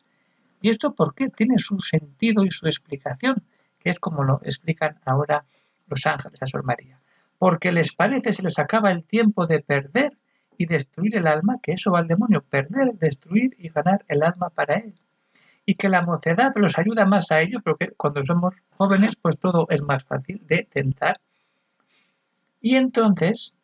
¿Y 0.61 0.69
esto 0.69 0.93
por 0.93 1.13
qué? 1.13 1.29
Tiene 1.29 1.57
su 1.57 1.79
sentido 1.79 2.45
y 2.45 2.51
su 2.51 2.65
explicación, 2.67 3.43
que 3.79 3.89
es 3.89 3.99
como 3.99 4.23
lo 4.23 4.39
explican 4.43 4.97
ahora 5.05 5.43
los 5.87 6.05
ángeles 6.05 6.41
a 6.41 6.47
Sor 6.47 6.63
María 6.63 6.99
porque 7.45 7.71
les 7.71 7.93
parece 7.93 8.33
se 8.33 8.41
les 8.41 8.57
acaba 8.57 8.89
el 8.89 9.03
tiempo 9.03 9.45
de 9.45 9.59
perder 9.59 10.17
y 10.57 10.65
destruir 10.65 11.15
el 11.15 11.27
alma, 11.27 11.59
que 11.61 11.73
eso 11.73 11.91
va 11.91 11.99
al 11.99 12.07
demonio, 12.07 12.41
perder, 12.41 12.93
destruir 12.93 13.55
y 13.59 13.69
ganar 13.69 14.03
el 14.07 14.23
alma 14.23 14.49
para 14.49 14.77
él. 14.77 14.95
Y 15.63 15.75
que 15.75 15.87
la 15.87 16.01
mocedad 16.01 16.53
los 16.55 16.79
ayuda 16.79 17.05
más 17.05 17.29
a 17.31 17.41
ello, 17.41 17.59
porque 17.63 17.91
cuando 17.91 18.23
somos 18.23 18.55
jóvenes, 18.71 19.15
pues 19.21 19.37
todo 19.37 19.67
es 19.69 19.79
más 19.83 20.03
fácil 20.05 20.41
de 20.47 20.67
tentar. 20.73 21.21
Y 22.61 22.77
entonces, 22.77 23.55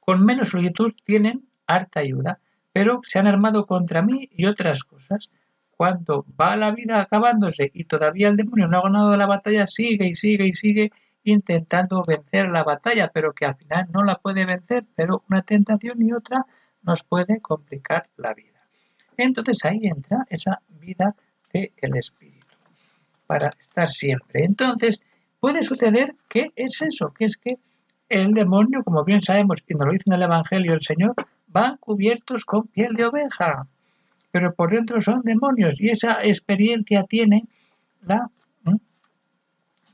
con 0.00 0.22
menos 0.22 0.48
solicitud 0.48 0.92
tienen 1.02 1.48
harta 1.66 2.00
ayuda, 2.00 2.40
pero 2.74 3.00
se 3.04 3.18
han 3.18 3.26
armado 3.26 3.64
contra 3.64 4.02
mí 4.02 4.28
y 4.30 4.44
otras 4.44 4.84
cosas. 4.84 5.30
Cuando 5.70 6.26
va 6.38 6.56
la 6.56 6.72
vida 6.72 7.00
acabándose 7.00 7.70
y 7.72 7.84
todavía 7.84 8.28
el 8.28 8.36
demonio 8.36 8.68
no 8.68 8.80
ha 8.80 8.82
ganado 8.82 9.16
la 9.16 9.24
batalla, 9.24 9.66
sigue 9.66 10.08
y 10.08 10.14
sigue 10.14 10.46
y 10.46 10.52
sigue 10.52 10.92
intentando 11.24 12.02
vencer 12.06 12.48
la 12.48 12.62
batalla, 12.62 13.10
pero 13.12 13.32
que 13.32 13.46
al 13.46 13.56
final 13.56 13.88
no 13.92 14.02
la 14.02 14.16
puede 14.18 14.44
vencer, 14.44 14.84
pero 14.94 15.24
una 15.28 15.42
tentación 15.42 16.00
y 16.02 16.12
otra 16.12 16.46
nos 16.82 17.02
puede 17.02 17.40
complicar 17.40 18.08
la 18.16 18.34
vida. 18.34 18.60
Entonces 19.16 19.64
ahí 19.64 19.86
entra 19.86 20.26
esa 20.28 20.60
vida 20.68 21.14
del 21.52 21.96
espíritu, 21.96 22.56
para 23.26 23.48
estar 23.60 23.88
siempre. 23.88 24.44
Entonces 24.44 25.00
puede 25.40 25.62
suceder 25.62 26.14
que 26.28 26.50
es 26.56 26.82
eso, 26.82 27.12
que 27.12 27.24
es 27.24 27.36
que 27.36 27.58
el 28.08 28.32
demonio, 28.32 28.82
como 28.84 29.04
bien 29.04 29.22
sabemos, 29.22 29.62
y 29.66 29.74
nos 29.74 29.86
lo 29.86 29.92
dice 29.92 30.04
en 30.06 30.14
el 30.14 30.22
Evangelio 30.22 30.74
el 30.74 30.82
Señor, 30.82 31.14
van 31.46 31.76
cubiertos 31.78 32.44
con 32.44 32.66
piel 32.66 32.94
de 32.94 33.06
oveja, 33.06 33.66
pero 34.30 34.52
por 34.52 34.72
dentro 34.72 35.00
son 35.00 35.22
demonios 35.22 35.80
y 35.80 35.90
esa 35.90 36.24
experiencia 36.24 37.04
tiene 37.04 37.44
la 38.02 38.28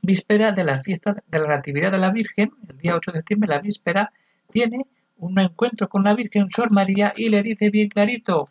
víspera 0.01 0.51
de 0.51 0.63
la 0.63 0.81
fiesta 0.81 1.15
de 1.27 1.39
la 1.39 1.47
Natividad 1.47 1.91
de 1.91 1.99
la 1.99 2.11
Virgen, 2.11 2.51
el 2.67 2.77
día 2.77 2.95
8 2.95 3.11
de 3.11 3.19
septiembre, 3.19 3.49
la 3.49 3.59
víspera, 3.59 4.11
tiene 4.51 4.85
un 5.17 5.39
encuentro 5.39 5.87
con 5.87 6.03
la 6.03 6.15
Virgen 6.15 6.49
Sor 6.49 6.71
María 6.71 7.13
y 7.15 7.29
le 7.29 7.41
dice 7.43 7.69
bien 7.69 7.89
clarito 7.89 8.49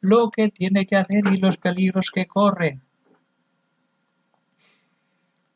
lo 0.00 0.30
que 0.30 0.50
tiene 0.50 0.86
que 0.86 0.96
hacer 0.96 1.24
y 1.32 1.36
los 1.36 1.56
peligros 1.56 2.10
que 2.10 2.26
corre. 2.26 2.78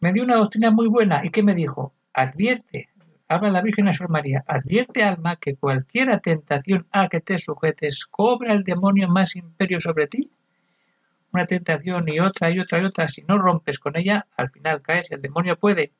Me 0.00 0.12
dio 0.12 0.24
una 0.24 0.36
doctrina 0.36 0.70
muy 0.70 0.88
buena 0.88 1.24
y 1.24 1.30
¿qué 1.30 1.42
me 1.42 1.54
dijo? 1.54 1.92
Advierte, 2.12 2.88
habla 3.28 3.50
la 3.50 3.62
Virgen 3.62 3.88
a 3.88 3.92
Sor 3.92 4.08
María, 4.08 4.44
advierte 4.46 5.02
alma 5.02 5.36
que 5.36 5.56
cualquier 5.56 6.20
tentación 6.20 6.86
a 6.90 7.08
que 7.08 7.20
te 7.20 7.38
sujetes 7.38 8.06
cobra 8.06 8.52
el 8.52 8.62
demonio 8.62 9.08
más 9.08 9.36
imperio 9.36 9.80
sobre 9.80 10.06
ti 10.06 10.30
una 11.36 11.44
tentación 11.44 12.08
y 12.08 12.18
otra 12.18 12.50
y 12.50 12.58
otra 12.58 12.80
y 12.80 12.84
otra, 12.86 13.08
si 13.08 13.22
no 13.22 13.36
rompes 13.36 13.78
con 13.78 13.94
ella, 13.94 14.26
al 14.38 14.50
final 14.50 14.80
caes 14.80 15.10
el 15.10 15.20
demonio 15.20 15.58
puede. 15.58 15.92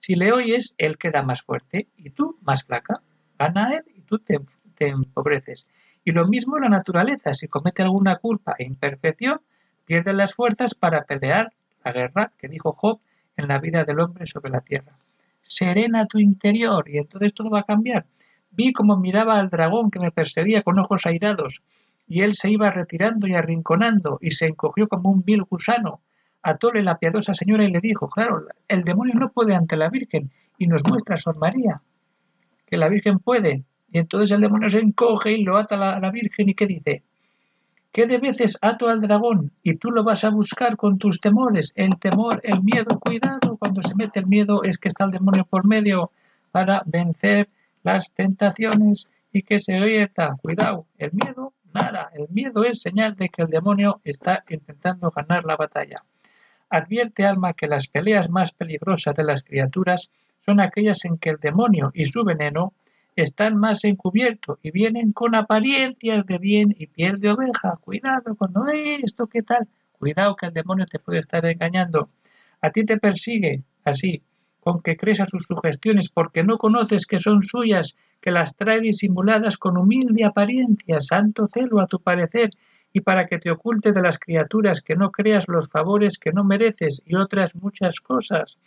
Si 0.00 0.16
le 0.16 0.32
oyes, 0.32 0.74
él 0.78 0.98
queda 0.98 1.22
más 1.22 1.42
fuerte 1.42 1.86
y 1.96 2.10
tú 2.10 2.36
más 2.42 2.64
flaca. 2.64 3.00
Gana 3.38 3.76
él 3.76 3.84
y 3.94 4.00
tú 4.00 4.18
te, 4.18 4.40
empobreces. 4.80 5.68
Y 6.04 6.10
lo 6.10 6.26
mismo 6.26 6.58
la 6.58 6.68
naturaleza, 6.68 7.34
si 7.34 7.46
comete 7.46 7.82
alguna 7.82 8.16
culpa 8.16 8.56
e 8.58 8.64
imperfección, 8.64 9.40
pierde 9.84 10.12
las 10.12 10.34
fuerzas 10.34 10.74
para 10.74 11.04
pelear 11.04 11.52
la 11.84 11.92
guerra 11.92 12.32
que 12.36 12.48
dijo 12.48 12.72
Job 12.72 12.98
en 13.36 13.46
la 13.46 13.58
vida 13.58 13.84
del 13.84 14.00
hombre 14.00 14.26
sobre 14.26 14.50
la 14.50 14.60
tierra. 14.60 14.96
Serena 15.42 16.06
tu 16.06 16.18
interior 16.18 16.88
y 16.88 16.98
entonces 16.98 17.32
todo 17.32 17.48
va 17.48 17.60
a 17.60 17.64
cambiar. 17.64 18.06
Vi 18.50 18.72
como 18.72 18.96
miraba 18.96 19.38
al 19.38 19.50
dragón 19.50 19.92
que 19.92 20.00
me 20.00 20.10
perseguía 20.10 20.62
con 20.62 20.80
ojos 20.80 21.06
airados 21.06 21.62
y 22.10 22.22
él 22.22 22.34
se 22.34 22.50
iba 22.50 22.72
retirando 22.72 23.28
y 23.28 23.34
arrinconando, 23.36 24.18
y 24.20 24.32
se 24.32 24.46
encogió 24.46 24.88
como 24.88 25.10
un 25.10 25.22
vil 25.22 25.44
gusano. 25.44 26.00
Atóle 26.42 26.82
la 26.82 26.98
piadosa 26.98 27.34
señora 27.34 27.62
y 27.62 27.70
le 27.70 27.78
dijo, 27.78 28.08
claro, 28.08 28.46
el 28.66 28.82
demonio 28.82 29.14
no 29.16 29.30
puede 29.30 29.54
ante 29.54 29.76
la 29.76 29.88
Virgen, 29.88 30.28
y 30.58 30.66
nos 30.66 30.82
muestra 30.88 31.14
a 31.14 31.18
Sor 31.18 31.38
María, 31.38 31.80
que 32.66 32.76
la 32.76 32.88
Virgen 32.88 33.20
puede. 33.20 33.62
Y 33.92 33.98
entonces 33.98 34.32
el 34.32 34.40
demonio 34.40 34.68
se 34.68 34.80
encoge 34.80 35.30
y 35.30 35.44
lo 35.44 35.56
ata 35.56 35.76
a 35.76 36.00
la, 36.00 36.10
Virgen, 36.10 36.48
y 36.48 36.54
¿qué 36.54 36.66
dice? 36.66 37.04
¿Qué 37.92 38.06
de 38.06 38.18
veces 38.18 38.58
ato 38.60 38.88
al 38.88 39.00
dragón 39.00 39.52
y 39.62 39.76
tú 39.76 39.92
lo 39.92 40.02
vas 40.02 40.24
a 40.24 40.30
buscar 40.30 40.76
con 40.76 40.98
tus 40.98 41.20
temores? 41.20 41.72
El 41.76 41.96
temor, 42.00 42.40
el 42.42 42.60
miedo, 42.60 42.98
cuidado, 42.98 43.56
cuando 43.56 43.82
se 43.82 43.94
mete 43.94 44.18
el 44.18 44.26
miedo 44.26 44.64
es 44.64 44.78
que 44.78 44.88
está 44.88 45.04
el 45.04 45.12
demonio 45.12 45.44
por 45.44 45.64
medio 45.64 46.10
para 46.50 46.82
vencer 46.86 47.48
las 47.84 48.10
tentaciones 48.10 49.06
y 49.32 49.42
que 49.42 49.60
se 49.60 49.80
oye, 49.80 50.10
cuidado, 50.42 50.86
el 50.98 51.12
miedo 51.12 51.52
Nada, 51.72 52.10
el 52.14 52.28
miedo 52.30 52.64
es 52.64 52.80
señal 52.80 53.14
de 53.14 53.28
que 53.28 53.42
el 53.42 53.48
demonio 53.48 54.00
está 54.04 54.44
intentando 54.48 55.10
ganar 55.10 55.44
la 55.44 55.56
batalla. 55.56 56.02
Advierte 56.68 57.26
alma 57.26 57.52
que 57.52 57.68
las 57.68 57.86
peleas 57.86 58.28
más 58.28 58.52
peligrosas 58.52 59.14
de 59.14 59.24
las 59.24 59.44
criaturas 59.44 60.10
son 60.44 60.60
aquellas 60.60 61.04
en 61.04 61.18
que 61.18 61.30
el 61.30 61.38
demonio 61.38 61.92
y 61.94 62.06
su 62.06 62.24
veneno 62.24 62.72
están 63.16 63.56
más 63.56 63.84
encubiertos 63.84 64.58
y 64.62 64.70
vienen 64.70 65.12
con 65.12 65.34
apariencias 65.34 66.24
de 66.26 66.38
bien 66.38 66.74
y 66.78 66.86
piel 66.86 67.20
de 67.20 67.30
oveja. 67.30 67.78
Cuidado 67.80 68.34
cuando 68.36 68.66
esto, 68.68 69.26
¿qué 69.26 69.42
tal? 69.42 69.68
Cuidado 69.98 70.34
que 70.36 70.46
el 70.46 70.52
demonio 70.52 70.86
te 70.86 70.98
puede 70.98 71.18
estar 71.18 71.44
engañando. 71.44 72.08
A 72.62 72.70
ti 72.70 72.84
te 72.84 72.98
persigue 72.98 73.62
así, 73.84 74.22
con 74.60 74.82
que 74.82 74.96
crees 74.96 75.20
a 75.20 75.26
sus 75.26 75.44
sugestiones 75.44 76.10
porque 76.10 76.44
no 76.44 76.58
conoces 76.58 77.06
que 77.06 77.18
son 77.18 77.42
suyas, 77.42 77.96
que 78.20 78.30
las 78.30 78.56
trae 78.56 78.80
disimuladas 78.80 79.56
con 79.56 79.76
humilde 79.76 80.24
apariencia, 80.24 81.00
santo 81.00 81.46
celo 81.48 81.80
a 81.80 81.86
tu 81.86 81.98
parecer, 82.00 82.50
y 82.92 83.00
para 83.00 83.26
que 83.26 83.38
te 83.38 83.50
oculte 83.50 83.92
de 83.92 84.02
las 84.02 84.18
criaturas, 84.18 84.82
que 84.82 84.96
no 84.96 85.10
creas 85.10 85.46
los 85.48 85.68
favores 85.68 86.18
que 86.18 86.32
no 86.32 86.44
mereces 86.44 87.02
y 87.06 87.14
otras 87.14 87.54
muchas 87.54 88.00
cosas. 88.00 88.58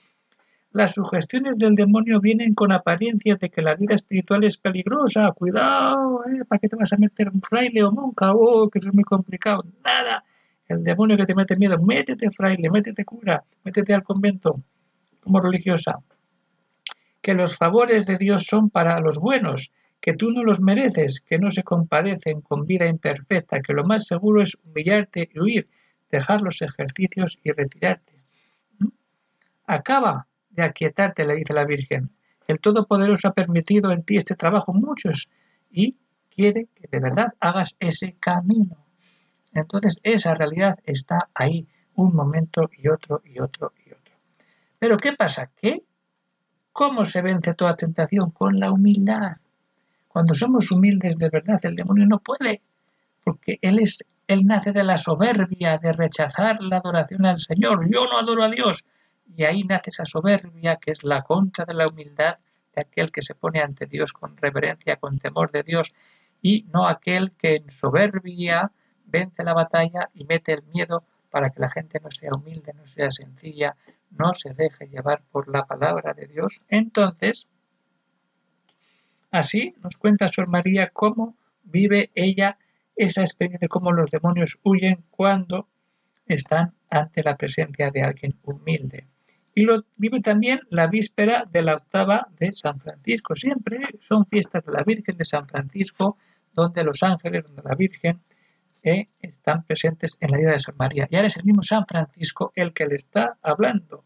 Las 0.71 0.93
sugestiones 0.95 1.57
del 1.57 1.75
demonio 1.75 2.19
vienen 2.19 2.55
con 2.55 2.71
apariencia 2.71 3.35
de 3.35 3.49
que 3.49 3.61
la 3.61 3.75
vida 3.75 3.93
espiritual 3.93 4.43
es 4.43 4.57
peligrosa. 4.57 5.31
Cuidado, 5.33 6.23
¿eh? 6.25 6.45
¿para 6.47 6.57
qué 6.57 6.67
te 6.67 6.75
vas 6.75 6.91
a 6.93 6.97
meter 6.97 7.29
un 7.29 7.41
fraile 7.41 7.83
o 7.83 7.91
monja? 7.91 8.33
Oh, 8.33 8.69
que 8.69 8.79
eso 8.79 8.89
es 8.89 8.95
muy 8.95 9.03
complicado. 9.03 9.63
Nada. 9.83 10.23
El 10.67 10.83
demonio 10.83 11.15
que 11.15 11.25
te 11.25 11.35
mete 11.35 11.55
miedo, 11.57 11.77
métete 11.77 12.31
fraile, 12.31 12.71
métete 12.71 13.05
cura, 13.05 13.43
métete 13.63 13.93
al 13.93 14.01
convento 14.01 14.61
como 15.23 15.39
religiosa. 15.39 15.99
Que 17.21 17.33
los 17.33 17.57
favores 17.57 18.05
de 18.05 18.17
Dios 18.17 18.45
son 18.45 18.69
para 18.69 18.99
los 18.99 19.17
buenos, 19.17 19.71
que 20.01 20.13
tú 20.13 20.31
no 20.31 20.43
los 20.43 20.59
mereces, 20.59 21.21
que 21.21 21.39
no 21.39 21.49
se 21.49 21.63
compadecen 21.63 22.41
con 22.41 22.65
vida 22.65 22.87
imperfecta, 22.87 23.61
que 23.61 23.73
lo 23.73 23.85
más 23.85 24.05
seguro 24.05 24.41
es 24.41 24.57
humillarte 24.63 25.29
y 25.33 25.39
huir, 25.39 25.69
dejar 26.11 26.41
los 26.41 26.61
ejercicios 26.61 27.39
y 27.43 27.51
retirarte. 27.51 28.13
¿Mm? 28.79 28.89
Acaba 29.65 30.27
de 30.49 30.63
aquietarte, 30.63 31.25
le 31.25 31.35
dice 31.35 31.53
la 31.53 31.65
Virgen. 31.65 32.11
El 32.47 32.59
Todopoderoso 32.59 33.29
ha 33.29 33.33
permitido 33.33 33.91
en 33.91 34.03
ti 34.03 34.17
este 34.17 34.35
trabajo 34.35 34.73
muchos 34.73 35.29
y 35.71 35.95
quiere 36.29 36.67
que 36.75 36.87
de 36.91 36.99
verdad 36.99 37.33
hagas 37.39 37.75
ese 37.79 38.15
camino. 38.19 38.85
Entonces 39.53 39.99
esa 40.03 40.33
realidad 40.33 40.79
está 40.85 41.29
ahí 41.33 41.67
un 41.95 42.15
momento 42.15 42.69
y 42.77 42.87
otro 42.87 43.21
y 43.23 43.39
otro 43.39 43.71
y 43.82 43.82
otro. 43.82 43.82
Pero 44.83 44.97
¿qué 44.97 45.13
pasa? 45.13 45.49
¿Qué? 45.55 45.81
¿Cómo 46.73 47.05
se 47.05 47.21
vence 47.21 47.53
toda 47.53 47.77
tentación? 47.77 48.31
Con 48.31 48.59
la 48.59 48.69
humildad. 48.69 49.37
Cuando 50.09 50.33
somos 50.33 50.69
humildes 50.71 51.17
de 51.17 51.29
verdad, 51.29 51.61
el 51.63 51.77
demonio 51.77 52.05
no 52.05 52.19
puede, 52.19 52.61
porque 53.23 53.59
él 53.61 53.79
es 53.79 54.05
él 54.27 54.45
nace 54.45 54.73
de 54.73 54.83
la 54.83 54.97
soberbia 54.97 55.77
de 55.77 55.93
rechazar 55.93 56.61
la 56.61 56.79
adoración 56.79 57.25
al 57.25 57.39
Señor. 57.39 57.89
Yo 57.89 58.03
no 58.07 58.19
adoro 58.19 58.43
a 58.43 58.49
Dios, 58.49 58.83
y 59.33 59.45
ahí 59.45 59.63
nace 59.63 59.89
esa 59.89 60.03
soberbia 60.03 60.75
que 60.75 60.91
es 60.91 61.05
la 61.05 61.21
contra 61.21 61.63
de 61.63 61.75
la 61.75 61.87
humildad 61.87 62.39
de 62.75 62.81
aquel 62.81 63.09
que 63.09 63.21
se 63.21 63.35
pone 63.35 63.61
ante 63.61 63.85
Dios 63.85 64.11
con 64.11 64.35
reverencia, 64.35 64.97
con 64.97 65.17
temor 65.17 65.49
de 65.53 65.63
Dios, 65.63 65.93
y 66.41 66.65
no 66.73 66.89
aquel 66.89 67.31
que 67.37 67.55
en 67.55 67.71
soberbia 67.71 68.69
vence 69.05 69.45
la 69.45 69.53
batalla 69.53 70.09
y 70.13 70.25
mete 70.25 70.51
el 70.51 70.63
miedo 70.63 71.05
para 71.29 71.51
que 71.51 71.61
la 71.61 71.69
gente 71.69 72.01
no 72.01 72.11
sea 72.11 72.31
humilde, 72.33 72.73
no 72.73 72.85
sea 72.85 73.09
sencilla, 73.11 73.77
no 74.17 74.33
se 74.33 74.53
deje 74.53 74.87
llevar 74.87 75.23
por 75.31 75.47
la 75.47 75.65
palabra 75.65 76.13
de 76.13 76.27
Dios. 76.27 76.61
Entonces, 76.69 77.47
así 79.31 79.75
nos 79.83 79.97
cuenta 79.97 80.27
Sor 80.27 80.47
María 80.47 80.89
cómo 80.89 81.35
vive 81.63 82.11
ella 82.15 82.57
esa 82.95 83.21
experiencia 83.21 83.67
cómo 83.67 83.91
los 83.91 84.11
demonios 84.11 84.59
huyen 84.63 85.03
cuando 85.09 85.67
están 86.27 86.73
ante 86.89 87.23
la 87.23 87.35
presencia 87.37 87.89
de 87.89 88.03
alguien 88.03 88.35
humilde 88.43 89.07
y 89.55 89.63
lo 89.63 89.83
vive 89.97 90.21
también 90.21 90.61
la 90.69 90.87
víspera 90.87 91.47
de 91.51 91.61
la 91.61 91.75
octava 91.75 92.27
de 92.39 92.53
San 92.53 92.79
Francisco. 92.79 93.35
Siempre 93.35 93.79
son 94.01 94.25
fiestas 94.25 94.65
de 94.65 94.71
la 94.71 94.83
Virgen 94.83 95.17
de 95.17 95.25
San 95.25 95.47
Francisco, 95.47 96.17
donde 96.53 96.83
los 96.83 97.03
ángeles, 97.03 97.43
donde 97.43 97.61
la 97.63 97.75
Virgen 97.75 98.21
están 99.19 99.63
presentes 99.63 100.17
en 100.19 100.31
la 100.31 100.37
vida 100.37 100.51
de 100.51 100.59
San 100.59 100.75
María. 100.77 101.07
Y 101.09 101.15
ahora 101.15 101.27
es 101.27 101.37
el 101.37 101.45
mismo 101.45 101.63
San 101.63 101.85
Francisco 101.85 102.51
el 102.55 102.73
que 102.73 102.85
le 102.85 102.95
está 102.95 103.37
hablando. 103.41 104.03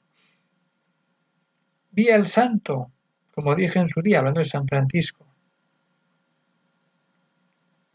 Vi 1.91 2.09
al 2.11 2.27
santo, 2.27 2.91
como 3.33 3.55
dije 3.55 3.79
en 3.79 3.89
su 3.89 4.01
día, 4.01 4.19
hablando 4.19 4.39
de 4.39 4.45
San 4.45 4.67
Francisco. 4.67 5.25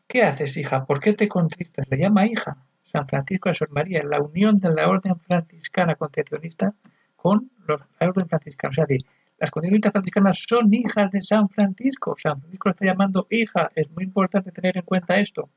¿Qué 0.08 0.22
haces, 0.22 0.56
hija? 0.56 0.84
¿Por 0.84 1.00
qué 1.00 1.14
te 1.14 1.28
contristas? 1.28 1.86
Le 1.88 1.98
llama 1.98 2.26
hija. 2.26 2.56
San 2.82 3.06
Francisco 3.08 3.48
a 3.48 3.54
Sor 3.54 3.70
María, 3.70 4.02
la 4.02 4.20
unión 4.20 4.58
de 4.58 4.70
la 4.70 4.88
orden 4.88 5.18
franciscana 5.20 5.94
concepcionista 5.94 6.74
con 7.16 7.50
los 7.66 7.80
orden 8.00 8.28
franciscanos. 8.28 8.76
O 8.78 8.84
sea, 8.84 8.96
las 9.38 9.50
condiciones 9.50 9.90
franciscanas 9.90 10.44
son 10.46 10.74
hijas 10.74 11.10
de 11.12 11.22
San 11.22 11.48
Francisco. 11.48 12.14
San 12.18 12.40
Francisco 12.40 12.70
está 12.70 12.84
llamando 12.84 13.26
hija. 13.30 13.70
Es 13.74 13.90
muy 13.90 14.04
importante 14.04 14.52
tener 14.52 14.76
en 14.76 14.82
cuenta 14.82 15.16
esto. 15.18 15.48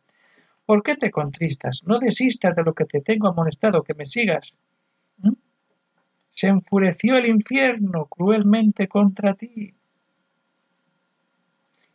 ¿Por 0.66 0.82
qué 0.82 0.96
te 0.96 1.12
contristas? 1.12 1.84
No 1.86 2.00
desistas 2.00 2.56
de 2.56 2.64
lo 2.64 2.74
que 2.74 2.86
te 2.86 3.02
tengo 3.02 3.28
amonestado, 3.28 3.84
que 3.84 3.94
me 3.94 4.06
sigas. 4.06 4.56
¿Mm? 5.20 5.34
Se 6.28 6.48
enfureció 6.48 7.18
el 7.18 7.28
infierno 7.28 8.06
cruelmente 8.06 8.88
contra 8.88 9.36
ti. 9.36 9.74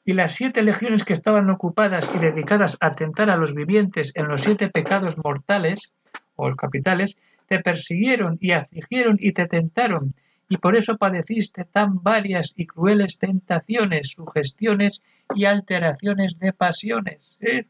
Y 0.05 0.13
las 0.13 0.33
siete 0.33 0.63
legiones 0.63 1.05
que 1.05 1.13
estaban 1.13 1.51
ocupadas 1.51 2.11
y 2.15 2.19
dedicadas 2.19 2.77
a 2.81 2.87
atentar 2.89 3.29
a 3.29 3.37
los 3.37 3.55
vivientes 3.55 4.13
en 4.15 4.29
los 4.29 4.43
siete 4.43 4.69
pecados 4.69 5.17
mortales, 5.23 5.93
o 6.37 6.49
los 6.49 6.57
capitales, 6.57 7.17
te 7.49 7.59
persiguieron 7.59 8.39
y 8.41 8.53
afligieron 8.53 9.17
y 9.21 9.33
te 9.33 9.47
tentaron, 9.47 10.15
y 10.53 10.57
por 10.57 10.77
eso 10.77 10.97
padeciste 10.99 11.65
tan 11.65 12.03
varias 12.03 12.53
y 12.57 12.67
crueles 12.67 13.19
tentaciones, 13.19 14.11
sugestiones 14.11 15.01
y 15.33 15.45
alteraciones 15.45 16.41
de 16.41 16.53
pasiones. 16.53 17.39
¿Eh? 17.41 17.67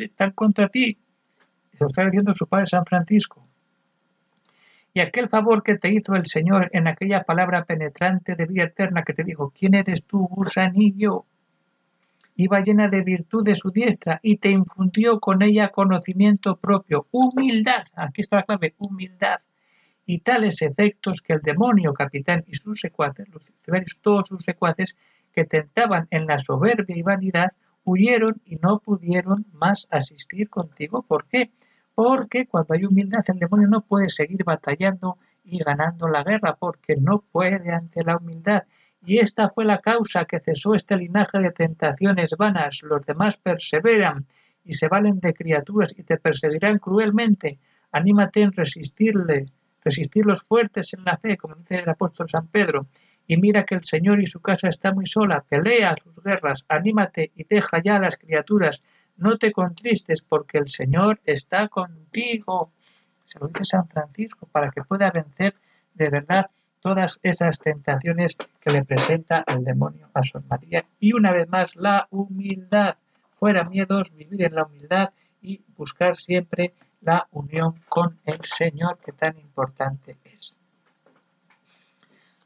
Están 0.00 0.32
contra 0.32 0.68
ti. 0.68 0.98
Se 1.72 1.84
lo 1.84 1.86
está 1.86 2.04
diciendo 2.06 2.34
su 2.34 2.48
padre 2.48 2.66
San 2.66 2.84
Francisco. 2.84 3.46
Y 4.92 4.98
aquel 4.98 5.28
favor 5.28 5.62
que 5.62 5.78
te 5.78 5.94
hizo 5.94 6.16
el 6.16 6.26
Señor 6.26 6.70
en 6.72 6.88
aquella 6.88 7.22
palabra 7.22 7.64
penetrante 7.64 8.34
de 8.34 8.46
vida 8.46 8.64
eterna 8.64 9.04
que 9.04 9.12
te 9.12 9.22
dijo, 9.22 9.52
¿quién 9.56 9.74
eres 9.74 10.04
tú, 10.04 10.26
gusanillo? 10.26 11.24
iba 12.34 12.60
llena 12.60 12.88
de 12.88 13.02
virtud 13.02 13.44
de 13.44 13.54
su 13.54 13.70
diestra 13.70 14.18
y 14.22 14.38
te 14.38 14.48
infundió 14.48 15.20
con 15.20 15.42
ella 15.42 15.68
conocimiento 15.68 16.56
propio, 16.56 17.06
humildad, 17.10 17.84
aquí 17.94 18.22
está 18.22 18.36
la 18.36 18.44
clave, 18.44 18.74
humildad, 18.78 19.36
y 20.12 20.18
tales 20.18 20.60
efectos 20.62 21.20
que 21.20 21.34
el 21.34 21.40
demonio, 21.40 21.94
capitán 21.94 22.42
y 22.48 22.54
sus 22.54 22.80
secuaces, 22.80 23.28
los 23.28 23.44
todos 24.02 24.26
sus 24.26 24.42
secuaces, 24.42 24.96
que 25.32 25.44
tentaban 25.44 26.08
en 26.10 26.26
la 26.26 26.40
soberbia 26.40 26.96
y 26.96 27.02
vanidad, 27.02 27.52
huyeron 27.84 28.40
y 28.44 28.56
no 28.56 28.80
pudieron 28.80 29.46
más 29.52 29.86
asistir 29.88 30.48
contigo. 30.48 31.02
¿Por 31.02 31.26
qué? 31.26 31.50
Porque 31.94 32.46
cuando 32.46 32.74
hay 32.74 32.84
humildad 32.84 33.24
el 33.28 33.38
demonio 33.38 33.68
no 33.68 33.82
puede 33.82 34.08
seguir 34.08 34.42
batallando 34.42 35.18
y 35.44 35.58
ganando 35.58 36.08
la 36.08 36.24
guerra, 36.24 36.56
porque 36.58 36.96
no 36.96 37.22
puede 37.30 37.70
ante 37.72 38.02
la 38.02 38.16
humildad 38.16 38.64
y 39.06 39.18
esta 39.18 39.48
fue 39.48 39.64
la 39.64 39.78
causa 39.78 40.24
que 40.24 40.40
cesó 40.40 40.74
este 40.74 40.96
linaje 40.96 41.38
de 41.38 41.52
tentaciones 41.52 42.34
vanas. 42.36 42.82
Los 42.82 43.06
demás 43.06 43.36
perseveran 43.36 44.26
y 44.64 44.72
se 44.72 44.88
valen 44.88 45.20
de 45.20 45.32
criaturas 45.32 45.94
y 45.96 46.02
te 46.02 46.18
perseguirán 46.18 46.78
cruelmente. 46.78 47.58
Anímate 47.92 48.42
en 48.42 48.52
resistirle, 48.52 49.46
resistir 49.84 50.26
los 50.26 50.42
fuertes 50.42 50.94
en 50.94 51.04
la 51.04 51.16
fe, 51.16 51.36
como 51.36 51.54
dice 51.54 51.76
el 51.76 51.88
apóstol 51.88 52.28
San 52.28 52.46
Pedro. 52.48 52.86
Y 53.26 53.36
mira 53.36 53.64
que 53.64 53.76
el 53.76 53.84
Señor 53.84 54.20
y 54.20 54.26
su 54.26 54.40
casa 54.40 54.68
está 54.68 54.92
muy 54.92 55.06
sola. 55.06 55.44
Pelea 55.48 55.94
sus 56.02 56.22
guerras, 56.22 56.64
anímate 56.68 57.30
y 57.36 57.44
deja 57.44 57.80
ya 57.82 57.96
a 57.96 58.00
las 58.00 58.16
criaturas. 58.16 58.82
No 59.16 59.38
te 59.38 59.52
contristes 59.52 60.22
porque 60.22 60.58
el 60.58 60.68
Señor 60.68 61.20
está 61.24 61.68
contigo. 61.68 62.72
Se 63.24 63.38
lo 63.38 63.46
dice 63.46 63.64
San 63.64 63.86
Francisco 63.88 64.48
para 64.50 64.70
que 64.70 64.82
pueda 64.82 65.10
vencer 65.10 65.54
de 65.94 66.08
verdad 66.08 66.50
todas 66.80 67.20
esas 67.22 67.58
tentaciones 67.58 68.36
que 68.60 68.72
le 68.72 68.84
presenta 68.84 69.44
el 69.46 69.64
demonio 69.64 70.08
a 70.14 70.22
Sor 70.22 70.42
María. 70.48 70.84
Y 70.98 71.12
una 71.12 71.32
vez 71.32 71.48
más, 71.48 71.76
la 71.76 72.08
humildad. 72.10 72.96
Fuera 73.34 73.64
miedos, 73.64 74.14
vivir 74.14 74.42
en 74.42 74.54
la 74.54 74.64
humildad 74.64 75.10
y 75.40 75.62
buscar 75.76 76.16
siempre 76.16 76.74
la 77.00 77.26
unión 77.32 77.74
con 77.88 78.18
el 78.24 78.44
Señor 78.44 78.98
que 78.98 79.12
tan 79.12 79.38
importante 79.38 80.16
es. 80.24 80.56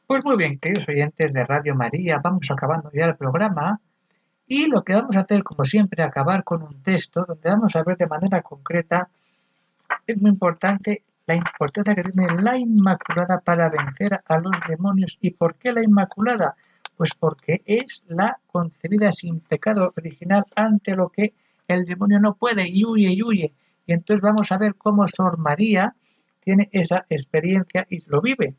Pues 0.06 0.24
muy 0.24 0.36
bien, 0.36 0.58
queridos 0.58 0.88
oyentes 0.88 1.32
de 1.32 1.44
Radio 1.44 1.74
María, 1.74 2.20
vamos 2.22 2.50
acabando 2.50 2.90
ya 2.92 3.06
el 3.06 3.16
programa 3.16 3.80
y 4.46 4.66
lo 4.66 4.82
que 4.82 4.94
vamos 4.94 5.16
a 5.16 5.20
hacer, 5.20 5.42
como 5.42 5.64
siempre, 5.64 6.02
acabar 6.02 6.44
con 6.44 6.62
un 6.62 6.82
texto 6.82 7.24
donde 7.26 7.48
vamos 7.48 7.74
a 7.74 7.82
ver 7.82 7.96
de 7.96 8.06
manera 8.06 8.42
concreta, 8.42 9.08
es 10.06 10.20
muy 10.20 10.30
importante, 10.30 11.02
la 11.26 11.34
importancia 11.34 11.94
que 11.94 12.02
tiene 12.02 12.42
la 12.42 12.58
Inmaculada 12.58 13.40
para 13.40 13.70
vencer 13.70 14.20
a 14.26 14.38
los 14.38 14.52
demonios. 14.68 15.16
¿Y 15.22 15.30
por 15.30 15.54
qué 15.56 15.72
la 15.72 15.82
Inmaculada? 15.82 16.54
Pues 16.96 17.14
porque 17.18 17.62
es 17.64 18.04
la 18.08 18.38
concebida 18.46 19.10
sin 19.10 19.40
pecado 19.40 19.92
original 19.96 20.44
ante 20.54 20.94
lo 20.94 21.08
que 21.08 21.32
el 21.66 21.86
demonio 21.86 22.20
no 22.20 22.34
puede 22.34 22.68
y 22.68 22.84
huye 22.84 23.10
y 23.10 23.22
huye. 23.22 23.52
Y 23.86 23.92
entonces 23.92 24.22
vamos 24.22 24.50
a 24.52 24.58
ver 24.58 24.74
cómo 24.76 25.06
Sor 25.06 25.38
María 25.38 25.94
tiene 26.40 26.68
esa 26.72 27.06
experiencia 27.08 27.86
y 27.88 28.04
lo 28.06 28.20
vive. 28.20 28.54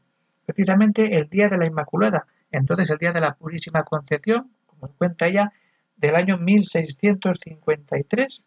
Precisamente 0.45 1.17
el 1.17 1.29
día 1.29 1.49
de 1.49 1.57
la 1.57 1.65
Inmaculada. 1.65 2.25
Entonces 2.51 2.89
el 2.91 2.97
día 2.97 3.11
de 3.11 3.21
la 3.21 3.33
Purísima 3.33 3.83
Concepción, 3.83 4.51
como 4.65 4.87
cuenta 4.93 5.27
ella, 5.27 5.51
del 5.95 6.15
año 6.15 6.37
1653. 6.37 8.43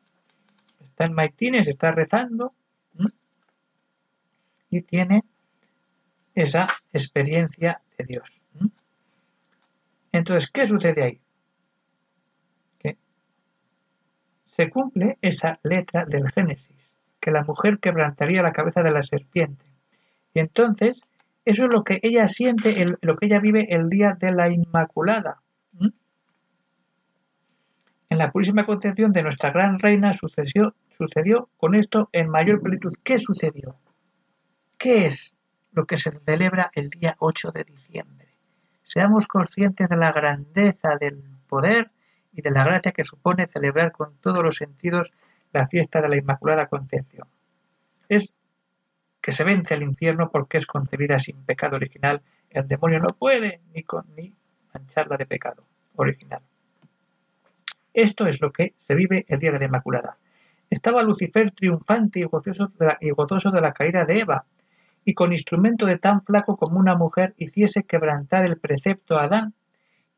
Está 0.81 1.05
en 1.05 1.13
Maitines, 1.13 1.69
está 1.69 1.91
rezando 1.91 2.55
y 4.71 4.83
tiene 4.83 5.25
esa 6.35 6.69
experiencia 6.93 7.81
de 7.97 8.05
Dios. 8.05 8.43
Entonces, 10.13 10.51
¿qué 10.51 10.67
sucede 10.67 11.03
ahí? 11.03 11.21
Que 12.79 12.99
se 14.59 14.71
cumple 14.71 15.19
esa 15.23 15.61
letra 15.63 16.05
del 16.05 16.29
Génesis, 16.33 16.97
que 17.21 17.31
la 17.31 17.45
mujer 17.45 17.79
quebrantaría 17.79 18.43
la 18.43 18.53
cabeza 18.53 18.83
de 18.83 18.91
la 18.91 19.05
serpiente. 19.05 19.65
Y 20.35 20.41
entonces, 20.41 21.05
eso 21.45 21.67
es 21.67 21.71
lo 21.71 21.85
que 21.85 22.01
ella 22.03 22.27
siente, 22.27 22.75
lo 23.01 23.17
que 23.17 23.27
ella 23.27 23.39
vive 23.39 23.73
el 23.73 23.89
día 23.89 24.17
de 24.19 24.33
la 24.33 24.51
Inmaculada. 24.51 25.43
En 28.11 28.19
la 28.19 28.33
Purísima 28.33 28.67
Concepción 28.67 29.13
de 29.13 29.23
nuestra 29.23 29.53
gran 29.53 29.79
reina 29.79 30.13
sucedió, 30.13 30.75
sucedió 30.89 31.49
con 31.57 31.77
esto 31.77 32.09
en 32.11 32.29
mayor 32.29 32.61
plenitud. 32.61 32.93
¿Qué 33.05 33.19
sucedió? 33.19 33.77
¿Qué 34.77 35.05
es 35.05 35.39
lo 35.71 35.87
que 35.87 35.99
se 35.99 36.11
celebra 36.11 36.73
el 36.75 36.91
día 36.91 37.15
8 37.21 37.53
de 37.53 37.63
diciembre? 37.63 38.35
Seamos 38.83 39.29
conscientes 39.29 39.89
de 39.89 39.97
la 39.97 40.11
grandeza 40.11 40.97
del 40.99 41.23
poder 41.49 41.93
y 42.39 42.41
de 42.41 42.53
la 42.53 42.63
gracia 42.63 42.93
que 42.93 43.03
supone 43.03 43.49
celebrar 43.49 43.91
con 43.91 44.17
todos 44.19 44.45
los 44.45 44.55
sentidos 44.55 45.13
la 45.53 45.67
fiesta 45.67 46.01
de 46.01 46.09
la 46.09 46.17
Inmaculada 46.17 46.69
Concepción. 46.69 47.27
Es 48.09 48.37
que 49.21 49.33
se 49.33 49.43
vence 49.43 49.75
al 49.75 49.83
infierno 49.83 50.31
porque 50.31 50.57
es 50.57 50.65
concebida 50.65 51.19
sin 51.19 51.45
pecado 51.45 51.75
original. 51.75 52.23
El 52.49 52.69
demonio 52.69 53.01
no 53.01 53.09
puede 53.09 53.61
ni, 53.75 53.83
con, 53.83 54.05
ni 54.17 54.33
mancharla 54.73 55.17
de 55.17 55.27
pecado 55.27 55.65
original. 55.97 56.41
Esto 57.93 58.29
es 58.29 58.41
lo 58.41 58.53
que 58.53 58.75
se 58.77 58.95
vive 58.95 59.25
el 59.27 59.41
día 59.41 59.51
de 59.51 59.59
la 59.59 59.65
Inmaculada. 59.65 60.17
Estaba 60.71 61.03
Lucifer 61.03 61.51
triunfante 61.51 62.21
y 62.21 62.23
gozoso 62.23 62.69
de 62.69 62.87
la, 62.87 62.99
y 63.01 63.11
gozoso 63.11 63.51
de 63.51 63.61
la 63.61 63.73
caída 63.73 64.05
de 64.05 64.21
Eva, 64.21 64.45
y 65.05 65.15
con 65.15 65.33
instrumento 65.33 65.87
de 65.87 65.99
tan 65.99 66.23
flaco 66.23 66.57
como 66.57 66.79
una 66.79 66.95
mujer 66.95 67.35
hiciese 67.37 67.83
quebrantar 67.83 68.45
el 68.45 68.59
precepto 68.59 69.19
a 69.19 69.25
Adán, 69.25 69.55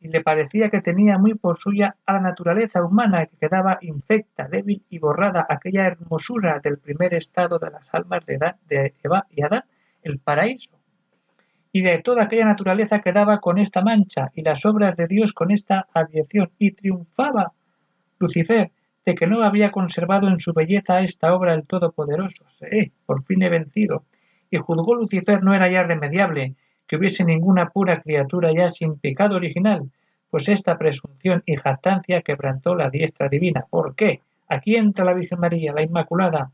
y 0.01 0.09
le 0.09 0.23
parecía 0.23 0.71
que 0.71 0.81
tenía 0.81 1.19
muy 1.19 1.35
por 1.35 1.57
suya 1.57 1.97
a 2.07 2.15
la 2.15 2.21
naturaleza 2.21 2.83
humana 2.83 3.27
que 3.27 3.37
quedaba 3.37 3.79
infecta, 3.83 4.49
débil 4.49 4.83
y 4.89 4.99
borrada 4.99 5.47
aquella 5.49 5.87
hermosura 5.87 6.59
del 6.63 6.79
primer 6.79 7.13
estado 7.15 7.59
de 7.59 7.71
las 7.71 7.93
almas 7.93 8.25
de, 8.25 8.95
Eva 9.03 9.27
y 9.31 9.43
Adán, 9.43 9.65
el 10.03 10.19
paraíso. 10.19 10.71
Y 11.71 11.83
de 11.83 11.99
toda 11.99 12.25
aquella 12.25 12.47
naturaleza 12.47 13.01
quedaba 13.01 13.41
con 13.41 13.59
esta 13.59 13.83
mancha 13.83 14.31
y 14.35 14.43
las 14.43 14.65
obras 14.65 14.97
de 14.97 15.07
Dios 15.07 15.35
con 15.35 15.51
esta 15.51 15.87
aviación 15.93 16.51
y 16.59 16.73
triunfaba 16.73 17.53
Lucifer, 18.19 18.73
de 19.05 19.15
que 19.15 19.27
no 19.27 19.45
había 19.45 19.71
conservado 19.71 20.29
en 20.29 20.39
su 20.39 20.53
belleza 20.53 21.01
esta 21.01 21.35
obra 21.35 21.55
el 21.55 21.67
Todopoderoso. 21.67 22.45
Eh, 22.63 22.91
por 23.07 23.23
fin 23.25 23.43
he 23.43 23.51
vencido. 23.51 24.05
Y 24.51 24.57
juzgó 24.57 24.95
Lucifer 24.95 25.43
no 25.43 25.55
era 25.55 25.71
ya 25.71 25.85
remediable, 25.85 26.57
que 26.90 26.96
hubiese 26.96 27.24
ninguna 27.24 27.68
pura 27.68 28.03
criatura 28.03 28.53
ya 28.53 28.68
sin 28.68 28.98
pecado 28.98 29.37
original, 29.37 29.88
pues 30.29 30.48
esta 30.48 30.76
presunción 30.76 31.40
y 31.46 31.55
jactancia 31.55 32.20
quebrantó 32.22 32.74
la 32.74 32.90
diestra 32.90 33.29
divina. 33.29 33.64
¿Por 33.70 33.94
qué? 33.94 34.22
Aquí 34.48 34.74
entra 34.74 35.05
la 35.05 35.14
Virgen 35.14 35.38
María, 35.38 35.72
la 35.72 35.85
Inmaculada, 35.85 36.50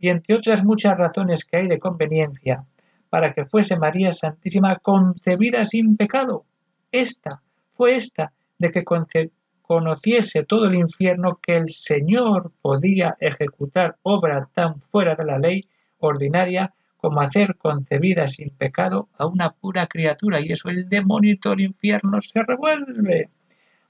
y 0.00 0.08
entre 0.08 0.34
otras 0.34 0.64
muchas 0.64 0.98
razones 0.98 1.44
que 1.44 1.58
hay 1.58 1.68
de 1.68 1.78
conveniencia, 1.78 2.64
para 3.10 3.32
que 3.32 3.44
fuese 3.44 3.76
María 3.76 4.10
Santísima 4.10 4.74
concebida 4.80 5.62
sin 5.62 5.96
pecado. 5.96 6.44
Esta, 6.90 7.40
fue 7.74 7.94
esta, 7.94 8.32
de 8.58 8.72
que 8.72 8.82
conociese 9.62 10.42
todo 10.42 10.66
el 10.66 10.74
infierno 10.74 11.38
que 11.40 11.58
el 11.58 11.70
Señor 11.70 12.50
podía 12.60 13.16
ejecutar 13.20 13.98
obra 14.02 14.48
tan 14.52 14.80
fuera 14.80 15.14
de 15.14 15.24
la 15.24 15.38
ley 15.38 15.68
ordinaria 16.00 16.74
como 16.96 17.20
hacer 17.20 17.56
concebida 17.56 18.26
sin 18.26 18.50
pecado 18.50 19.08
a 19.18 19.26
una 19.26 19.50
pura 19.50 19.86
criatura, 19.86 20.40
y 20.40 20.52
eso 20.52 20.68
el 20.68 20.88
demonio 20.88 21.34
y 21.34 21.48
el 21.48 21.60
infierno 21.60 22.20
se 22.20 22.42
revuelve. 22.42 23.28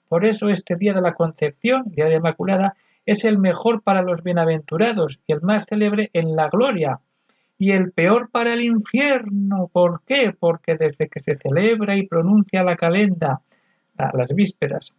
Por 0.08 0.24
eso 0.24 0.48
este 0.48 0.76
día 0.76 0.94
de 0.94 1.00
la 1.00 1.14
concepción, 1.14 1.84
día 1.86 2.04
de 2.04 2.10
la 2.10 2.16
Inmaculada, 2.16 2.76
es 3.04 3.24
el 3.24 3.38
mejor 3.38 3.82
para 3.82 4.02
los 4.02 4.22
bienaventurados 4.22 5.20
y 5.26 5.32
el 5.32 5.40
más 5.42 5.64
célebre 5.66 6.10
en 6.12 6.34
la 6.34 6.48
gloria, 6.48 7.00
y 7.58 7.70
el 7.72 7.92
peor 7.92 8.30
para 8.30 8.52
el 8.52 8.62
infierno. 8.62 9.70
¿Por 9.72 10.02
qué? 10.04 10.34
Porque 10.38 10.76
desde 10.76 11.08
que 11.08 11.20
se 11.20 11.36
celebra 11.36 11.96
y 11.96 12.06
pronuncia 12.06 12.62
la 12.62 12.76
calenda, 12.76 13.40
las 13.96 14.34
vísperas, 14.34 14.92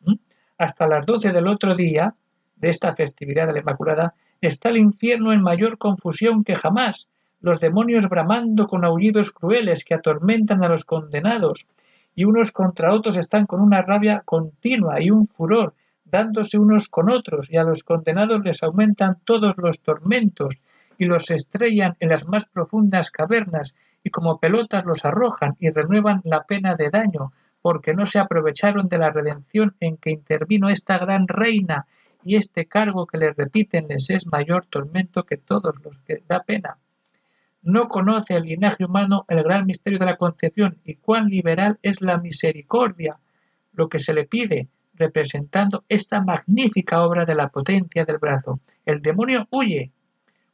hasta 0.57 0.87
las 0.87 1.05
doce 1.05 1.31
del 1.31 1.47
otro 1.47 1.75
día 1.75 2.15
de 2.55 2.69
esta 2.69 2.95
festividad 2.95 3.45
de 3.45 3.53
la 3.53 3.59
Inmaculada, 3.59 4.15
está 4.41 4.69
el 4.69 4.77
infierno 4.77 5.33
en 5.33 5.41
mayor 5.41 5.77
confusión 5.77 6.43
que 6.43 6.55
jamás, 6.55 7.09
los 7.39 7.59
demonios 7.59 8.09
bramando 8.09 8.67
con 8.67 8.83
aullidos 8.83 9.31
crueles 9.31 9.85
que 9.85 9.93
atormentan 9.93 10.63
a 10.63 10.69
los 10.69 10.85
condenados, 10.85 11.67
y 12.15 12.25
unos 12.25 12.51
contra 12.51 12.93
otros 12.93 13.17
están 13.17 13.45
con 13.45 13.61
una 13.61 13.83
rabia 13.83 14.23
continua 14.25 14.99
y 15.01 15.11
un 15.11 15.27
furor, 15.27 15.75
dándose 16.03 16.57
unos 16.57 16.89
con 16.89 17.11
otros, 17.11 17.51
y 17.51 17.57
a 17.57 17.63
los 17.63 17.83
condenados 17.83 18.43
les 18.43 18.63
aumentan 18.63 19.17
todos 19.23 19.55
los 19.57 19.81
tormentos, 19.81 20.61
y 20.97 21.05
los 21.05 21.29
estrellan 21.29 21.95
en 21.99 22.09
las 22.09 22.27
más 22.27 22.45
profundas 22.45 23.11
cavernas, 23.11 23.75
y 24.03 24.09
como 24.09 24.39
pelotas 24.39 24.85
los 24.85 25.05
arrojan 25.05 25.55
y 25.59 25.69
renuevan 25.69 26.21
la 26.23 26.43
pena 26.43 26.75
de 26.75 26.89
daño, 26.89 27.33
porque 27.61 27.93
no 27.93 28.07
se 28.07 28.17
aprovecharon 28.17 28.87
de 28.87 28.97
la 28.97 29.11
redención 29.11 29.75
en 29.79 29.97
que 29.97 30.09
intervino 30.09 30.69
esta 30.69 30.97
gran 30.97 31.27
reina, 31.27 31.85
y 32.23 32.35
este 32.35 32.65
cargo 32.65 33.05
que 33.05 33.19
les 33.19 33.35
repiten 33.35 33.87
les 33.87 34.09
es 34.09 34.25
mayor 34.25 34.65
tormento 34.65 35.23
que 35.23 35.37
todos 35.37 35.75
los 35.83 35.99
que 35.99 36.23
da 36.27 36.41
pena 36.41 36.77
no 37.67 37.89
conoce 37.89 38.33
el 38.33 38.43
linaje 38.43 38.85
humano 38.85 39.25
el 39.27 39.43
gran 39.43 39.65
misterio 39.65 39.99
de 39.99 40.05
la 40.05 40.15
concepción 40.15 40.77
y 40.85 40.95
cuán 40.95 41.27
liberal 41.27 41.77
es 41.81 41.99
la 42.01 42.17
misericordia, 42.17 43.17
lo 43.73 43.89
que 43.89 43.99
se 43.99 44.13
le 44.13 44.23
pide, 44.23 44.69
representando 44.93 45.83
esta 45.89 46.23
magnífica 46.23 47.01
obra 47.03 47.25
de 47.25 47.35
la 47.35 47.49
potencia 47.49 48.05
del 48.05 48.19
brazo. 48.19 48.61
El 48.85 49.01
demonio 49.01 49.47
huye, 49.51 49.91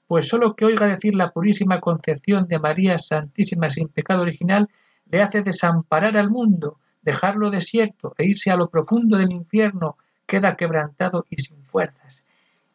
pues 0.07 0.27
sólo 0.27 0.55
que 0.55 0.65
oiga 0.65 0.87
decir 0.87 1.13
la 1.13 1.29
purísima 1.29 1.79
concepción 1.79 2.47
de 2.47 2.57
María 2.57 2.97
Santísima 2.97 3.69
sin 3.69 3.89
pecado 3.89 4.23
original 4.23 4.67
le 5.11 5.21
hace 5.21 5.43
desamparar 5.43 6.17
al 6.17 6.31
mundo, 6.31 6.79
dejarlo 7.03 7.51
desierto 7.51 8.15
e 8.17 8.25
irse 8.25 8.49
a 8.49 8.55
lo 8.55 8.71
profundo 8.71 9.17
del 9.17 9.31
infierno, 9.31 9.97
queda 10.25 10.55
quebrantado 10.55 11.27
y 11.29 11.37
sin 11.37 11.61
fuerzas 11.61 12.02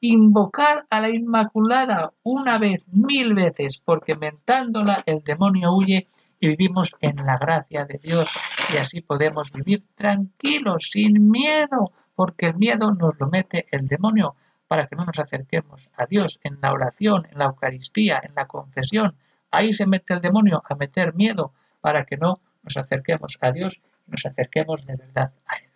invocar 0.01 0.87
a 0.91 1.01
la 1.01 1.11
Inmaculada 1.11 2.13
una 2.23 2.59
vez, 2.59 2.85
mil 2.93 3.35
veces, 3.35 3.81
porque 3.85 4.15
mentándola 4.15 5.03
el 5.07 5.23
demonio 5.23 5.73
huye 5.73 6.07
y 6.41 6.49
vivimos 6.49 6.95
en 7.01 7.17
la 7.17 7.37
gracia 7.39 7.85
de 7.85 7.99
Dios 8.03 8.31
y 8.73 8.77
así 8.77 9.01
podemos 9.01 9.53
vivir 9.53 9.83
tranquilos, 9.97 10.91
sin 10.93 11.31
miedo, 11.31 11.93
porque 12.15 12.47
el 12.47 12.55
miedo 12.55 12.93
nos 12.93 13.19
lo 13.19 13.29
mete 13.29 13.67
el 13.71 13.89
demonio 13.89 14.37
para 14.69 14.87
que 14.87 14.97
no 14.97 15.05
nos 15.05 15.19
acerquemos 15.19 15.89
a 15.97 16.07
Dios 16.07 16.39
en 16.45 16.59
la 16.61 16.73
oración, 16.73 17.27
en 17.31 17.39
la 17.39 17.47
Eucaristía, 17.47 18.21
en 18.23 18.35
la 18.35 18.47
confesión. 18.47 19.15
Ahí 19.51 19.73
se 19.73 19.87
mete 19.87 20.15
el 20.15 20.21
demonio 20.21 20.63
a 20.69 20.75
meter 20.75 21.15
miedo 21.15 21.53
para 21.81 22.05
que 22.05 22.17
no 22.17 22.41
nos 22.63 22.77
acerquemos 22.77 23.39
a 23.41 23.51
Dios 23.51 23.81
y 24.07 24.11
nos 24.11 24.27
acerquemos 24.27 24.85
de 24.85 24.97
verdad 24.97 25.33
a 25.47 25.57
Él. 25.57 25.68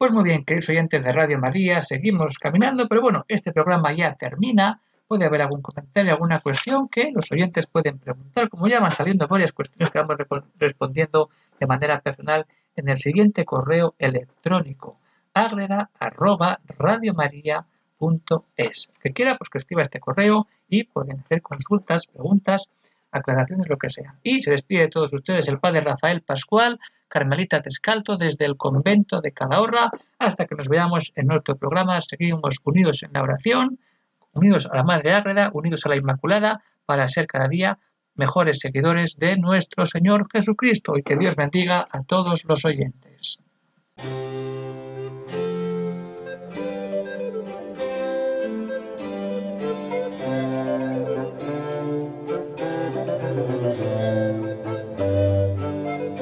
Pues 0.00 0.12
muy 0.12 0.24
bien, 0.24 0.46
queridos 0.46 0.70
oyentes 0.70 1.04
de 1.04 1.12
Radio 1.12 1.38
María, 1.38 1.82
seguimos 1.82 2.38
caminando, 2.38 2.88
pero 2.88 3.02
bueno, 3.02 3.26
este 3.28 3.52
programa 3.52 3.92
ya 3.92 4.14
termina. 4.14 4.80
Puede 5.06 5.26
haber 5.26 5.42
algún 5.42 5.60
comentario, 5.60 6.12
alguna 6.12 6.40
cuestión 6.40 6.88
que 6.88 7.10
los 7.12 7.30
oyentes 7.30 7.66
pueden 7.66 7.98
preguntar, 7.98 8.48
como 8.48 8.66
ya 8.66 8.80
van 8.80 8.92
saliendo 8.92 9.28
varias 9.28 9.52
cuestiones 9.52 9.90
que 9.90 9.98
vamos 9.98 10.16
respondiendo 10.58 11.28
de 11.58 11.66
manera 11.66 12.00
personal 12.00 12.46
en 12.76 12.88
el 12.88 12.96
siguiente 12.96 13.44
correo 13.44 13.94
electrónico 13.98 14.96
agreda 15.34 15.90
Que 19.02 19.12
quiera, 19.12 19.36
pues 19.36 19.50
que 19.50 19.58
escriba 19.58 19.82
este 19.82 20.00
correo 20.00 20.46
y 20.66 20.84
pueden 20.84 21.20
hacer 21.20 21.42
consultas, 21.42 22.06
preguntas, 22.06 22.70
aclaraciones, 23.12 23.68
lo 23.68 23.76
que 23.76 23.90
sea. 23.90 24.14
Y 24.22 24.40
se 24.40 24.52
despide 24.52 24.82
de 24.82 24.88
todos 24.88 25.12
ustedes 25.12 25.48
el 25.48 25.58
padre 25.58 25.80
Rafael 25.80 26.22
Pascual 26.22 26.78
Carmelita 27.08 27.60
Descalto 27.60 28.16
desde 28.16 28.44
el 28.44 28.56
convento 28.56 29.20
de 29.20 29.32
Calahorra 29.32 29.90
hasta 30.18 30.46
que 30.46 30.54
nos 30.54 30.68
veamos 30.68 31.12
en 31.16 31.32
otro 31.32 31.56
programa. 31.56 32.00
Seguimos 32.00 32.58
unidos 32.64 33.02
en 33.02 33.12
la 33.12 33.22
oración, 33.22 33.78
unidos 34.32 34.68
a 34.70 34.76
la 34.76 34.84
Madre 34.84 35.12
Ágreda, 35.12 35.50
unidos 35.52 35.84
a 35.84 35.88
la 35.88 35.96
Inmaculada 35.96 36.62
para 36.86 37.08
ser 37.08 37.26
cada 37.26 37.48
día 37.48 37.78
mejores 38.14 38.58
seguidores 38.58 39.16
de 39.18 39.36
nuestro 39.36 39.86
Señor 39.86 40.28
Jesucristo 40.30 40.92
y 40.96 41.02
que 41.02 41.16
Dios 41.16 41.36
bendiga 41.36 41.86
a 41.90 42.02
todos 42.02 42.44
los 42.44 42.64
oyentes. 42.64 43.42